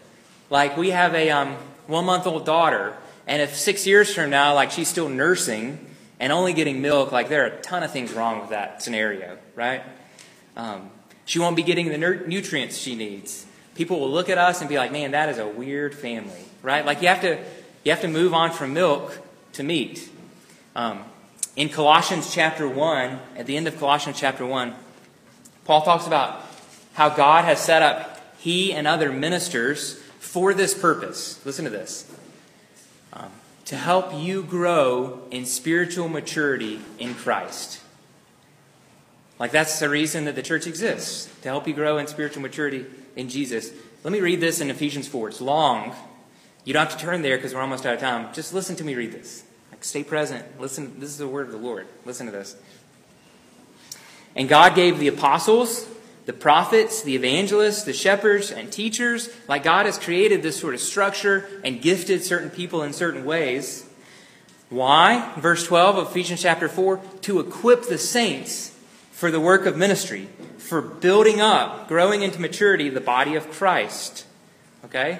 Like, 0.49 0.77
we 0.77 0.91
have 0.91 1.15
a 1.15 1.29
um, 1.31 1.55
one 1.87 2.05
month 2.05 2.27
old 2.27 2.45
daughter, 2.45 2.95
and 3.27 3.41
if 3.41 3.55
six 3.55 3.85
years 3.85 4.13
from 4.13 4.29
now, 4.29 4.53
like, 4.53 4.71
she's 4.71 4.87
still 4.87 5.09
nursing 5.09 5.85
and 6.19 6.31
only 6.31 6.53
getting 6.53 6.81
milk, 6.81 7.11
like, 7.11 7.29
there 7.29 7.43
are 7.43 7.47
a 7.47 7.61
ton 7.61 7.83
of 7.83 7.91
things 7.91 8.13
wrong 8.13 8.39
with 8.39 8.49
that 8.49 8.81
scenario, 8.81 9.37
right? 9.55 9.81
Um, 10.55 10.89
she 11.25 11.39
won't 11.39 11.55
be 11.55 11.63
getting 11.63 11.89
the 11.89 11.97
nutrients 11.97 12.77
she 12.77 12.95
needs. 12.95 13.45
People 13.79 14.01
will 14.01 14.11
look 14.11 14.27
at 14.27 14.37
us 14.37 14.59
and 14.59 14.67
be 14.67 14.77
like, 14.77 14.91
man, 14.91 15.11
that 15.11 15.29
is 15.29 15.37
a 15.37 15.47
weird 15.47 15.95
family, 15.95 16.43
right? 16.61 16.85
Like, 16.85 17.01
you 17.01 17.07
have 17.07 17.21
to, 17.21 17.41
you 17.85 17.93
have 17.93 18.01
to 18.01 18.09
move 18.09 18.33
on 18.33 18.51
from 18.51 18.73
milk 18.73 19.17
to 19.53 19.63
meat. 19.63 20.09
Um, 20.75 21.05
in 21.55 21.69
Colossians 21.69 22.33
chapter 22.33 22.67
1, 22.67 23.19
at 23.37 23.45
the 23.45 23.55
end 23.55 23.69
of 23.69 23.79
Colossians 23.79 24.19
chapter 24.19 24.45
1, 24.45 24.75
Paul 25.63 25.83
talks 25.83 26.05
about 26.05 26.45
how 26.95 27.07
God 27.07 27.45
has 27.45 27.61
set 27.61 27.81
up 27.81 28.21
he 28.37 28.73
and 28.73 28.85
other 28.85 29.13
ministers 29.13 29.93
for 30.19 30.53
this 30.53 30.73
purpose. 30.77 31.39
Listen 31.45 31.63
to 31.63 31.71
this. 31.71 32.05
Um, 33.13 33.31
to 33.63 33.77
help 33.77 34.13
you 34.13 34.43
grow 34.43 35.21
in 35.31 35.45
spiritual 35.45 36.09
maturity 36.09 36.81
in 36.97 37.15
Christ. 37.15 37.78
Like 39.39 39.51
that's 39.51 39.79
the 39.79 39.89
reason 39.89 40.25
that 40.25 40.35
the 40.35 40.43
church 40.43 40.67
exists, 40.67 41.33
to 41.41 41.47
help 41.47 41.67
you 41.67 41.73
grow 41.73 41.97
in 41.97 42.07
spiritual 42.07 42.41
maturity 42.41 42.85
in 43.15 43.29
Jesus. 43.29 43.71
Let 44.03 44.11
me 44.11 44.19
read 44.19 44.41
this 44.41 44.59
in 44.59 44.69
Ephesians 44.69 45.07
4. 45.07 45.29
It's 45.29 45.41
long. 45.41 45.95
You 46.65 46.73
don't 46.73 46.87
have 46.87 46.97
to 46.97 47.03
turn 47.03 47.21
there 47.21 47.37
because 47.37 47.53
we're 47.53 47.61
almost 47.61 47.85
out 47.85 47.93
of 47.93 48.01
time. 48.01 48.33
Just 48.33 48.53
listen 48.53 48.75
to 48.75 48.83
me 48.83 48.95
read 48.95 49.13
this. 49.13 49.43
Like 49.71 49.83
stay 49.83 50.03
present. 50.03 50.59
Listen. 50.59 50.99
This 50.99 51.09
is 51.09 51.17
the 51.17 51.27
word 51.27 51.47
of 51.47 51.53
the 51.53 51.57
Lord. 51.57 51.87
Listen 52.05 52.25
to 52.25 52.31
this. 52.31 52.57
And 54.35 54.49
God 54.49 54.75
gave 54.75 54.99
the 54.99 55.07
apostles, 55.07 55.87
the 56.25 56.33
prophets, 56.33 57.01
the 57.01 57.15
evangelists, 57.15 57.83
the 57.83 57.93
shepherds, 57.93 58.51
and 58.51 58.71
teachers. 58.71 59.29
Like 59.47 59.63
God 59.63 59.85
has 59.85 59.97
created 59.97 60.43
this 60.43 60.59
sort 60.59 60.73
of 60.73 60.81
structure 60.81 61.47
and 61.63 61.81
gifted 61.81 62.23
certain 62.23 62.49
people 62.49 62.83
in 62.83 62.91
certain 62.91 63.23
ways. 63.23 63.89
Why? 64.69 65.33
Verse 65.37 65.65
12 65.65 65.97
of 65.97 66.07
Ephesians 66.09 66.41
chapter 66.41 66.69
4 66.69 67.01
to 67.21 67.39
equip 67.39 67.83
the 67.83 67.97
saints 67.97 68.75
for 69.19 69.31
the 69.31 69.39
work 69.39 69.65
of 69.65 69.75
ministry, 69.75 70.29
for 70.59 70.81
building 70.81 71.41
up, 71.41 71.89
growing 71.89 72.21
into 72.21 72.39
maturity 72.39 72.87
the 72.87 73.01
body 73.01 73.35
of 73.35 73.51
Christ. 73.51 74.25
Okay? 74.85 75.19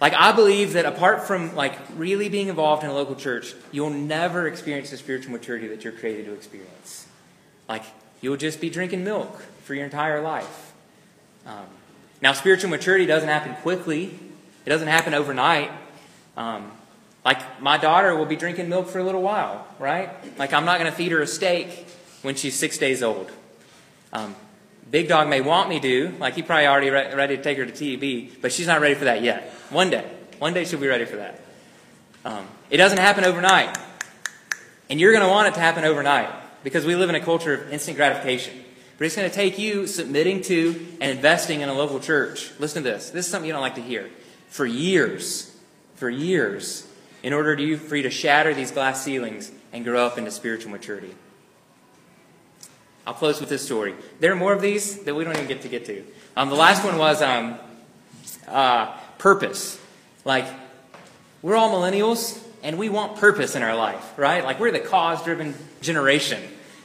Like 0.00 0.14
I 0.14 0.30
believe 0.30 0.74
that 0.74 0.86
apart 0.86 1.24
from 1.24 1.56
like 1.56 1.76
really 1.96 2.28
being 2.28 2.46
involved 2.46 2.84
in 2.84 2.88
a 2.88 2.94
local 2.94 3.16
church, 3.16 3.54
you'll 3.72 3.90
never 3.90 4.46
experience 4.46 4.90
the 4.90 4.96
spiritual 4.96 5.32
maturity 5.32 5.66
that 5.66 5.82
you're 5.82 5.92
created 5.92 6.26
to 6.26 6.32
experience. 6.32 7.08
Like 7.68 7.82
you'll 8.20 8.36
just 8.36 8.60
be 8.60 8.70
drinking 8.70 9.02
milk 9.02 9.42
for 9.64 9.74
your 9.74 9.86
entire 9.86 10.20
life. 10.20 10.72
Um, 11.44 11.66
now, 12.22 12.32
spiritual 12.32 12.70
maturity 12.70 13.06
doesn't 13.06 13.28
happen 13.28 13.56
quickly. 13.56 14.16
It 14.64 14.68
doesn't 14.68 14.86
happen 14.86 15.14
overnight. 15.14 15.72
Um, 16.36 16.70
like 17.24 17.60
my 17.60 17.76
daughter 17.76 18.14
will 18.14 18.24
be 18.24 18.36
drinking 18.36 18.68
milk 18.68 18.86
for 18.86 19.00
a 19.00 19.04
little 19.04 19.22
while, 19.22 19.66
right? 19.80 20.10
Like 20.38 20.52
I'm 20.52 20.64
not 20.64 20.78
going 20.78 20.88
to 20.88 20.96
feed 20.96 21.10
her 21.10 21.20
a 21.20 21.26
steak 21.26 21.88
when 22.22 22.34
she's 22.34 22.54
six 22.54 22.78
days 22.78 23.02
old. 23.02 23.30
Um, 24.12 24.34
Big 24.90 25.08
Dog 25.08 25.28
may 25.28 25.40
want 25.40 25.68
me 25.68 25.78
to, 25.80 26.14
like 26.18 26.34
he 26.34 26.42
probably 26.42 26.66
already 26.66 26.90
re- 26.90 27.14
ready 27.14 27.36
to 27.36 27.42
take 27.42 27.58
her 27.58 27.66
to 27.66 27.72
TB, 27.72 28.40
but 28.40 28.52
she's 28.52 28.66
not 28.66 28.80
ready 28.80 28.94
for 28.94 29.04
that 29.04 29.22
yet. 29.22 29.52
One 29.70 29.90
day, 29.90 30.08
one 30.38 30.52
day 30.52 30.64
she'll 30.64 30.80
be 30.80 30.88
ready 30.88 31.04
for 31.04 31.16
that. 31.16 31.40
Um, 32.24 32.46
it 32.70 32.76
doesn't 32.76 32.98
happen 32.98 33.24
overnight, 33.24 33.78
and 34.88 35.00
you're 35.00 35.12
going 35.12 35.24
to 35.24 35.30
want 35.30 35.48
it 35.48 35.54
to 35.54 35.60
happen 35.60 35.84
overnight 35.84 36.28
because 36.64 36.84
we 36.84 36.96
live 36.96 37.08
in 37.08 37.14
a 37.14 37.20
culture 37.20 37.54
of 37.54 37.72
instant 37.72 37.96
gratification. 37.96 38.64
But 38.98 39.06
it's 39.06 39.16
going 39.16 39.30
to 39.30 39.34
take 39.34 39.58
you 39.58 39.86
submitting 39.86 40.42
to 40.42 40.86
and 41.00 41.10
investing 41.10 41.62
in 41.62 41.68
a 41.68 41.72
local 41.72 42.00
church. 42.00 42.50
Listen 42.58 42.82
to 42.82 42.90
this. 42.90 43.10
This 43.10 43.24
is 43.24 43.32
something 43.32 43.46
you 43.46 43.52
don't 43.54 43.62
like 43.62 43.76
to 43.76 43.82
hear. 43.82 44.10
For 44.48 44.66
years, 44.66 45.56
for 45.94 46.10
years, 46.10 46.86
in 47.22 47.32
order 47.32 47.56
to, 47.56 47.76
for 47.78 47.96
you 47.96 48.02
to 48.02 48.10
shatter 48.10 48.52
these 48.52 48.72
glass 48.72 49.02
ceilings 49.02 49.50
and 49.72 49.84
grow 49.84 50.04
up 50.04 50.18
into 50.18 50.30
spiritual 50.30 50.72
maturity. 50.72 51.14
I'll 53.10 53.16
close 53.16 53.40
with 53.40 53.48
this 53.48 53.64
story. 53.64 53.96
There 54.20 54.30
are 54.30 54.36
more 54.36 54.52
of 54.52 54.62
these 54.62 55.00
that 55.02 55.16
we 55.16 55.24
don't 55.24 55.34
even 55.34 55.48
get 55.48 55.62
to 55.62 55.68
get 55.68 55.84
to. 55.86 56.04
Um, 56.36 56.48
the 56.48 56.54
last 56.54 56.84
one 56.84 56.96
was 56.96 57.20
um, 57.20 57.58
uh, 58.46 58.96
purpose. 59.18 59.80
Like, 60.24 60.46
we're 61.42 61.56
all 61.56 61.72
millennials, 61.72 62.40
and 62.62 62.78
we 62.78 62.88
want 62.88 63.16
purpose 63.16 63.56
in 63.56 63.64
our 63.64 63.74
life, 63.74 64.16
right? 64.16 64.44
Like, 64.44 64.60
we're 64.60 64.70
the 64.70 64.78
cause 64.78 65.24
driven 65.24 65.56
generation. 65.80 66.40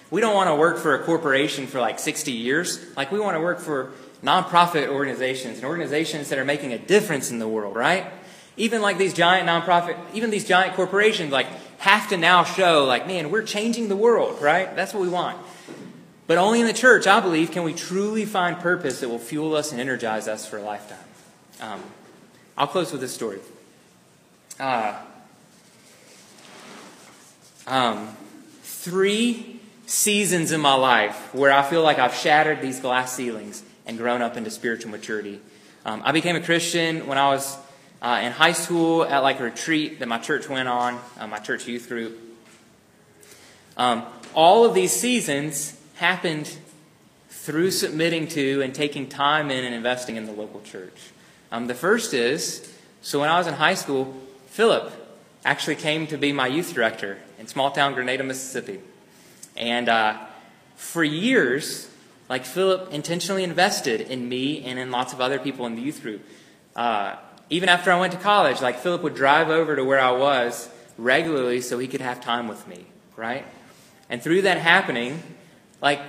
We 0.10 0.20
don't 0.20 0.34
want 0.34 0.50
to 0.50 0.56
work 0.56 0.80
for 0.80 0.96
a 0.96 1.04
corporation 1.04 1.68
for 1.68 1.80
like 1.80 2.00
60 2.00 2.32
years. 2.32 2.84
Like, 2.98 3.12
we 3.12 3.20
want 3.20 3.38
to 3.38 3.42
work 3.42 3.60
for 3.60 3.92
nonprofit 4.24 4.88
organizations 4.88 5.58
and 5.58 5.66
organizations 5.66 6.30
that 6.30 6.40
are 6.40 6.46
making 6.46 6.74
a 6.74 6.80
difference 6.80 7.30
in 7.30 7.38
the 7.38 7.48
world, 7.48 7.76
right? 7.76 8.08
Even 8.58 8.82
like 8.82 8.98
these 8.98 9.14
giant 9.14 9.48
nonprofit, 9.48 9.96
even 10.16 10.32
these 10.32 10.48
giant 10.48 10.76
corporations, 10.76 11.32
like, 11.32 11.46
have 11.78 12.10
to 12.10 12.18
now 12.18 12.44
show, 12.44 12.86
like, 12.86 13.06
man, 13.06 13.30
we're 13.30 13.44
changing 13.44 13.90
the 13.90 13.96
world, 13.96 14.42
right? 14.42 14.76
That's 14.76 14.92
what 14.92 15.04
we 15.04 15.10
want. 15.10 15.38
But 16.28 16.38
only 16.38 16.60
in 16.60 16.66
the 16.66 16.74
church, 16.74 17.06
I 17.06 17.20
believe, 17.20 17.52
can 17.52 17.64
we 17.64 17.74
truly 17.74 18.26
find 18.26 18.58
purpose 18.60 19.00
that 19.02 19.10
will 19.10 19.20
fuel 19.20 19.56
us 19.56 19.72
and 19.72 19.80
energize 19.80 20.28
us 20.28 20.48
for 20.48 20.58
a 20.58 20.62
lifetime. 20.62 20.98
Um, 21.62 21.84
I'll 22.58 22.68
close 22.68 22.92
with 22.92 23.02
this 23.02 23.14
story. 23.14 23.40
Uh, 24.60 24.98
um, 27.68 28.16
three 28.64 29.60
seasons 29.86 30.52
in 30.52 30.62
my 30.62 30.74
life 30.74 31.34
where 31.34 31.52
I 31.52 31.62
feel 31.62 31.84
like 31.84 32.00
I've 32.00 32.16
shattered 32.16 32.62
these 32.62 32.80
glass 32.80 33.14
ceilings 33.14 33.64
and 33.86 33.98
grown 33.98 34.22
up 34.22 34.36
into 34.36 34.50
spiritual 34.50 34.92
maturity. 34.92 35.40
Um, 35.86 36.02
I 36.04 36.12
became 36.12 36.36
a 36.36 36.42
Christian 36.42 37.06
when 37.06 37.20
I 37.20 37.30
was 37.30 37.56
uh, 38.02 38.22
in 38.24 38.32
high 38.32 38.54
school 38.54 39.04
at 39.04 39.20
like 39.20 39.40
a 39.40 39.44
retreat 39.44 40.00
that 40.00 40.08
my 40.08 40.18
church 40.18 40.50
went 40.50 40.68
on, 40.68 41.00
uh, 41.20 41.28
my 41.28 41.38
church 41.38 41.68
youth 41.68 41.88
group. 41.88 42.20
Um, 43.78 44.04
all 44.34 44.66
of 44.66 44.74
these 44.74 44.92
seasons 44.92 45.80
happened 45.95 46.58
through 47.29 47.71
submitting 47.71 48.27
to 48.29 48.62
and 48.62 48.73
taking 48.73 49.08
time 49.08 49.51
in 49.51 49.63
and 49.63 49.75
investing 49.75 50.15
in 50.15 50.25
the 50.25 50.31
local 50.31 50.62
church. 50.62 51.12
Um, 51.51 51.67
the 51.67 51.75
first 51.75 52.13
is 52.13 52.71
so 53.01 53.19
when 53.19 53.29
I 53.29 53.38
was 53.38 53.45
in 53.45 53.53
high 53.53 53.75
school, 53.75 54.15
Philip 54.47 54.91
actually 55.45 55.75
came 55.75 56.08
to 56.08 56.17
be 56.17 56.31
my 56.31 56.47
youth 56.47 56.73
director 56.73 57.19
in 57.38 57.47
small 57.47 57.69
town 57.69 57.93
Grenada, 57.93 58.23
Mississippi. 58.23 58.81
And 59.55 59.88
uh, 59.88 60.17
for 60.75 61.03
years, 61.03 61.89
like 62.29 62.45
Philip 62.45 62.91
intentionally 62.91 63.43
invested 63.43 64.01
in 64.01 64.27
me 64.27 64.63
and 64.63 64.79
in 64.79 64.89
lots 64.89 65.13
of 65.13 65.21
other 65.21 65.38
people 65.38 65.65
in 65.67 65.75
the 65.75 65.81
youth 65.81 66.01
group. 66.01 66.25
Uh, 66.75 67.15
even 67.49 67.69
after 67.69 67.91
I 67.91 67.99
went 67.99 68.12
to 68.13 68.19
college, 68.19 68.62
like 68.62 68.79
Philip 68.79 69.03
would 69.03 69.15
drive 69.15 69.49
over 69.49 69.75
to 69.75 69.84
where 69.84 69.99
I 69.99 70.12
was 70.12 70.69
regularly 70.97 71.62
so 71.62 71.77
he 71.77 71.88
could 71.88 72.01
have 72.01 72.21
time 72.21 72.47
with 72.47 72.67
me, 72.67 72.86
right? 73.15 73.45
And 74.10 74.21
through 74.21 74.41
that 74.43 74.58
happening, 74.58 75.21
like, 75.86 76.02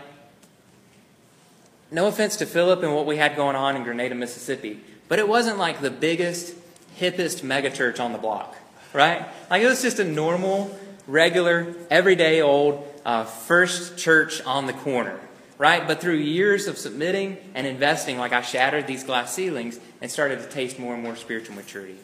no 1.91 2.07
offense 2.07 2.37
to 2.39 2.47
Philip 2.47 2.83
and 2.83 2.95
what 2.95 3.05
we 3.05 3.19
had 3.19 3.37
going 3.37 3.57
on 3.57 3.77
in 3.77 3.83
Grenada, 3.83 4.15
Mississippi, 4.15 4.81
but 5.07 5.19
it 5.19 5.29
wasn't 5.29 5.59
like 5.59 5.83
the 5.83 5.91
biggest, 5.91 6.55
hippest 6.99 7.43
megachurch 7.43 8.01
on 8.01 8.12
the 8.12 8.19
block, 8.19 8.57
right? 8.95 9.27
Like, 9.51 9.62
it 9.62 9.67
was 9.67 9.83
just 9.83 9.99
a 9.99 10.05
normal, 10.05 10.75
regular, 11.07 11.75
everyday 11.91 12.41
old 12.41 12.91
uh, 13.05 13.25
first 13.25 13.99
church 13.99 14.41
on 14.47 14.65
the 14.65 14.73
corner, 14.73 15.21
right? 15.59 15.87
But 15.87 16.01
through 16.01 16.17
years 16.17 16.69
of 16.69 16.79
submitting 16.79 17.37
and 17.55 17.67
investing, 17.67 18.17
like 18.17 18.33
I 18.33 18.41
shattered 18.41 18.87
these 18.87 19.05
glass 19.05 19.35
ceilings 19.35 19.79
and 20.01 20.11
started 20.11 20.39
to 20.39 20.49
taste 20.49 20.79
more 20.79 20.95
and 20.95 21.03
more 21.03 21.17
spiritual 21.17 21.55
maturity. 21.55 21.99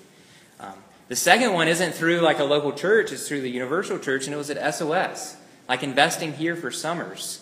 Um, 0.61 0.75
the 1.09 1.17
second 1.17 1.55
one 1.55 1.69
isn't 1.69 1.95
through 1.95 2.21
like 2.21 2.39
a 2.39 2.45
local 2.45 2.73
church, 2.73 3.13
it's 3.13 3.27
through 3.27 3.41
the 3.41 3.51
universal 3.51 3.99
church, 3.99 4.27
and 4.27 4.35
it 4.35 4.37
was 4.37 4.51
at 4.51 4.75
SOS, 4.75 5.39
like 5.71 5.83
investing 5.83 6.35
here 6.35 6.55
for 6.55 6.71
summers. 6.71 7.42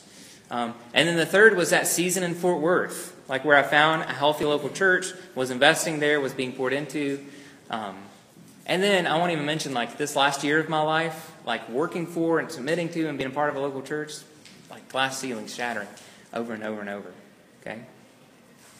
Um, 0.50 0.74
and 0.92 1.08
then 1.08 1.16
the 1.16 1.26
third 1.26 1.56
was 1.56 1.70
that 1.70 1.86
season 1.86 2.22
in 2.24 2.34
Fort 2.34 2.60
Worth, 2.60 3.16
like 3.28 3.44
where 3.44 3.56
I 3.56 3.62
found 3.62 4.02
a 4.02 4.12
healthy 4.12 4.44
local 4.44 4.68
church, 4.68 5.12
was 5.34 5.50
investing 5.50 6.00
there, 6.00 6.20
was 6.20 6.32
being 6.32 6.52
poured 6.52 6.72
into. 6.72 7.24
Um, 7.70 7.96
and 8.66 8.82
then 8.82 9.06
I 9.06 9.16
won't 9.16 9.30
even 9.30 9.46
mention 9.46 9.72
like 9.72 9.96
this 9.96 10.16
last 10.16 10.42
year 10.42 10.58
of 10.58 10.68
my 10.68 10.82
life, 10.82 11.32
like 11.46 11.68
working 11.68 12.06
for 12.06 12.40
and 12.40 12.50
submitting 12.50 12.88
to 12.90 13.06
and 13.08 13.16
being 13.16 13.30
a 13.30 13.34
part 13.34 13.50
of 13.50 13.56
a 13.56 13.60
local 13.60 13.80
church, 13.80 14.14
like 14.70 14.88
glass 14.88 15.18
ceilings 15.18 15.54
shattering 15.54 15.88
over 16.34 16.52
and 16.52 16.64
over 16.64 16.80
and 16.80 16.90
over. 16.90 17.12
Okay? 17.60 17.80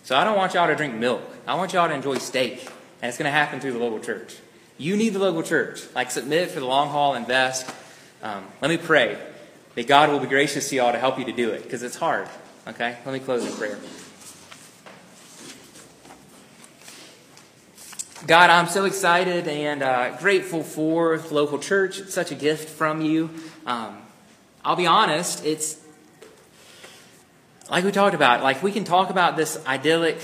So 0.02 0.16
I 0.16 0.24
don't 0.24 0.36
want 0.36 0.54
y'all 0.54 0.66
to 0.66 0.74
drink 0.74 0.94
milk. 0.94 1.22
I 1.46 1.54
want 1.54 1.72
y'all 1.72 1.88
to 1.88 1.94
enjoy 1.94 2.18
steak. 2.18 2.68
And 3.02 3.08
it's 3.08 3.16
going 3.16 3.26
to 3.26 3.32
happen 3.32 3.60
through 3.60 3.72
the 3.72 3.78
local 3.78 4.00
church. 4.00 4.36
You 4.76 4.96
need 4.96 5.10
the 5.10 5.18
local 5.20 5.42
church. 5.42 5.82
Like 5.94 6.10
submit 6.10 6.50
for 6.50 6.58
the 6.58 6.66
long 6.66 6.88
haul, 6.88 7.14
invest. 7.14 7.70
Um, 8.22 8.44
let 8.60 8.70
me 8.70 8.76
pray 8.76 9.18
that 9.74 9.86
God 9.86 10.10
will 10.10 10.20
be 10.20 10.26
gracious 10.26 10.68
to 10.70 10.76
y'all 10.76 10.92
to 10.92 10.98
help 10.98 11.18
you 11.18 11.24
to 11.24 11.32
do 11.32 11.50
it 11.50 11.62
because 11.62 11.82
it's 11.82 11.96
hard. 11.96 12.28
Okay? 12.66 12.96
Let 13.04 13.12
me 13.12 13.20
close 13.20 13.44
in 13.44 13.52
prayer. 13.52 13.78
God, 18.26 18.50
I'm 18.50 18.68
so 18.68 18.84
excited 18.84 19.48
and 19.48 19.82
uh, 19.82 20.16
grateful 20.18 20.62
for 20.62 21.18
local 21.30 21.58
church. 21.58 21.98
It's 21.98 22.12
such 22.12 22.30
a 22.30 22.34
gift 22.34 22.68
from 22.68 23.00
you. 23.00 23.30
Um, 23.64 23.96
I'll 24.62 24.76
be 24.76 24.86
honest, 24.86 25.44
it's 25.46 25.80
like 27.70 27.82
we 27.82 27.92
talked 27.92 28.14
about, 28.14 28.42
like 28.42 28.62
we 28.62 28.72
can 28.72 28.84
talk 28.84 29.08
about 29.08 29.36
this 29.36 29.64
idyllic, 29.66 30.18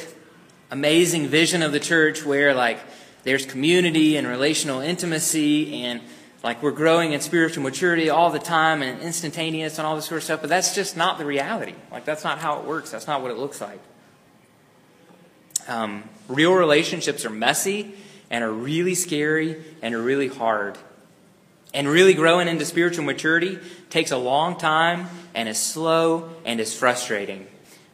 amazing 0.71 1.29
vision 1.29 1.63
of 1.63 1.73
the 1.73 1.81
church 1.81 2.25
where 2.25 2.53
like 2.53 2.79
there's 3.23 3.47
community 3.47 4.17
and 4.17 4.27
relational 4.27 4.81
intimacy 4.81 5.83
and 5.83 6.03
like 6.43 6.63
we're 6.63 6.71
growing 6.71 7.13
in 7.13 7.21
spiritual 7.21 7.63
maturity 7.63 8.11
all 8.11 8.31
the 8.31 8.39
time 8.39 8.83
and 8.83 9.01
instantaneous 9.03 9.79
and 9.79 9.87
all 9.87 9.97
this 9.97 10.07
sort 10.07 10.19
of 10.19 10.25
stuff, 10.25 10.41
but 10.41 10.51
that's 10.51 10.75
just 10.75 10.97
not 10.97 11.19
the 11.19 11.25
reality. 11.25 11.75
Like 11.91 12.05
that's 12.05 12.25
not 12.25 12.39
how 12.39 12.61
it 12.61 12.65
works. 12.65 12.91
That's 12.91 13.07
not 13.07 13.23
what 13.23 13.31
it 13.31 13.37
looks 13.37 13.61
like. 13.61 13.81
Um, 15.69 16.05
real 16.29 16.53
relationships 16.53 17.25
are 17.25 17.31
messy 17.31 17.95
and 18.31 18.45
are 18.45 18.53
really 18.53 18.95
scary 18.95 19.63
and 19.83 19.95
are 19.95 20.03
really 20.03 20.29
hard. 20.29 20.79
And 21.75 21.89
really 21.89 22.15
growing 22.15 22.49
into 22.49 22.65
spiritual 22.65 23.05
maturity 23.05 23.59
takes 23.91 24.11
a 24.11 24.17
long 24.17 24.57
time 24.57 25.09
and 25.35 25.49
is 25.49 25.59
slow 25.59 26.31
and 26.45 26.61
is 26.61 26.75
frustrating. 26.77 27.47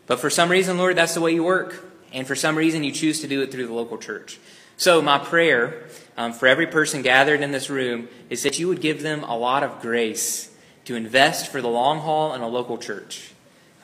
But 0.06 0.20
for 0.20 0.30
some 0.30 0.50
reason, 0.50 0.78
Lord, 0.78 0.96
that's 0.96 1.14
the 1.14 1.20
way 1.20 1.32
you 1.32 1.42
work. 1.42 1.84
And 2.12 2.26
for 2.26 2.36
some 2.36 2.56
reason, 2.56 2.84
you 2.84 2.92
choose 2.92 3.20
to 3.22 3.26
do 3.26 3.40
it 3.42 3.50
through 3.50 3.66
the 3.66 3.72
local 3.72 3.98
church. 3.98 4.38
So, 4.76 5.02
my 5.02 5.18
prayer 5.18 5.84
um, 6.16 6.32
for 6.32 6.46
every 6.46 6.66
person 6.66 7.02
gathered 7.02 7.40
in 7.40 7.52
this 7.52 7.70
room 7.70 8.08
is 8.30 8.42
that 8.42 8.58
you 8.58 8.68
would 8.68 8.80
give 8.80 9.02
them 9.02 9.22
a 9.24 9.36
lot 9.36 9.62
of 9.62 9.80
grace 9.80 10.50
to 10.84 10.94
invest 10.94 11.50
for 11.50 11.60
the 11.60 11.68
long 11.68 12.00
haul 12.00 12.34
in 12.34 12.40
a 12.40 12.48
local 12.48 12.78
church. 12.78 13.32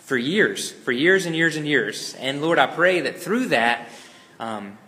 For 0.01 0.17
years, 0.17 0.71
for 0.73 0.93
years 0.93 1.27
and 1.27 1.37
years 1.37 1.57
and 1.57 1.67
years. 1.67 2.15
And 2.19 2.41
Lord, 2.41 2.59
I 2.59 2.67
pray 2.67 3.03
that 3.03 3.21
through 3.21 3.47
that, 3.47 3.89
um, 4.41 4.79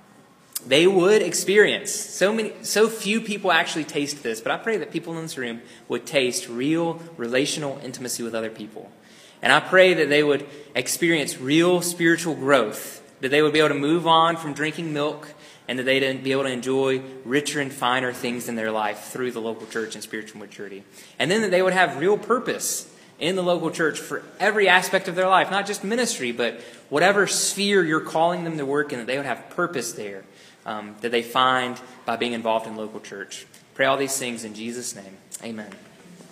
they 0.67 0.87
would 0.87 1.23
experience. 1.23 1.91
So 1.91 2.33
many 2.33 2.53
so 2.63 2.89
few 2.89 3.21
people 3.21 3.51
actually 3.51 3.85
taste 3.85 4.23
this 4.23 4.41
but 4.41 4.53
i 4.53 4.57
pray 4.57 4.77
that 4.77 4.91
people 4.91 5.17
in 5.17 5.23
this 5.23 5.39
room 5.39 5.63
would 5.89 6.07
taste 6.07 6.49
real 6.49 7.01
relational 7.17 7.81
intimacy 7.83 8.23
with 8.23 8.35
other 8.35 8.51
people. 8.51 8.91
And 9.43 9.53
i 9.53 9.61
pray 9.61 9.95
that 9.95 10.09
they 10.09 10.23
would 10.23 10.47
experience 10.75 11.39
real 11.39 11.81
spiritual 11.83 12.35
growth 12.35 12.99
that 13.21 13.31
they 13.31 13.43
would 13.43 13.53
be 13.53 13.59
able 13.59 13.69
to 13.69 13.75
move 13.75 14.07
on 14.07 14.37
from 14.37 14.55
drinking 14.55 14.93
milk 14.93 15.35
and 15.71 15.79
that 15.79 15.85
they'd 15.85 16.23
be 16.23 16.33
able 16.33 16.43
to 16.43 16.51
enjoy 16.51 17.01
richer 17.25 17.61
and 17.61 17.73
finer 17.73 18.13
things 18.13 18.49
in 18.49 18.57
their 18.57 18.71
life 18.71 19.05
through 19.05 19.31
the 19.31 19.41
local 19.41 19.67
church 19.69 19.95
and 19.95 20.03
spiritual 20.03 20.41
maturity 20.41 20.83
and 21.19 21.31
then 21.31 21.41
that 21.43 21.51
they 21.51 21.63
would 21.63 21.73
have 21.73 21.99
real 21.99 22.19
purpose 22.19 22.93
in 23.19 23.37
the 23.37 23.43
local 23.43 23.71
church 23.71 23.99
for 23.99 24.23
every 24.39 24.69
aspect 24.69 25.07
of 25.07 25.15
their 25.15 25.29
life 25.29 25.51
not 25.51 25.67
just 25.67 25.85
ministry 25.85 26.33
but 26.33 26.61
whatever 26.89 27.27
sphere 27.27 27.85
you're 27.85 28.01
calling 28.01 28.45
them 28.45 28.59
to 28.59 28.67
work 28.67 28.93
in 28.93 28.99
that 28.99 29.07
they 29.07 29.17
would 29.17 29.27
have 29.27 29.49
purpose 29.51 29.93
there 29.93 30.25
um, 30.67 30.97
that 31.01 31.11
they 31.11 31.23
find 31.23 31.81
by 32.05 32.17
being 32.17 32.33
involved 32.33 32.67
in 32.67 32.77
local 32.77 33.01
church. 33.01 33.47
Pray 33.75 33.87
all 33.87 33.97
these 33.97 34.17
things 34.17 34.45
in 34.45 34.55
Jesus' 34.55 34.95
name. 34.95 35.17
Amen. 35.43 35.71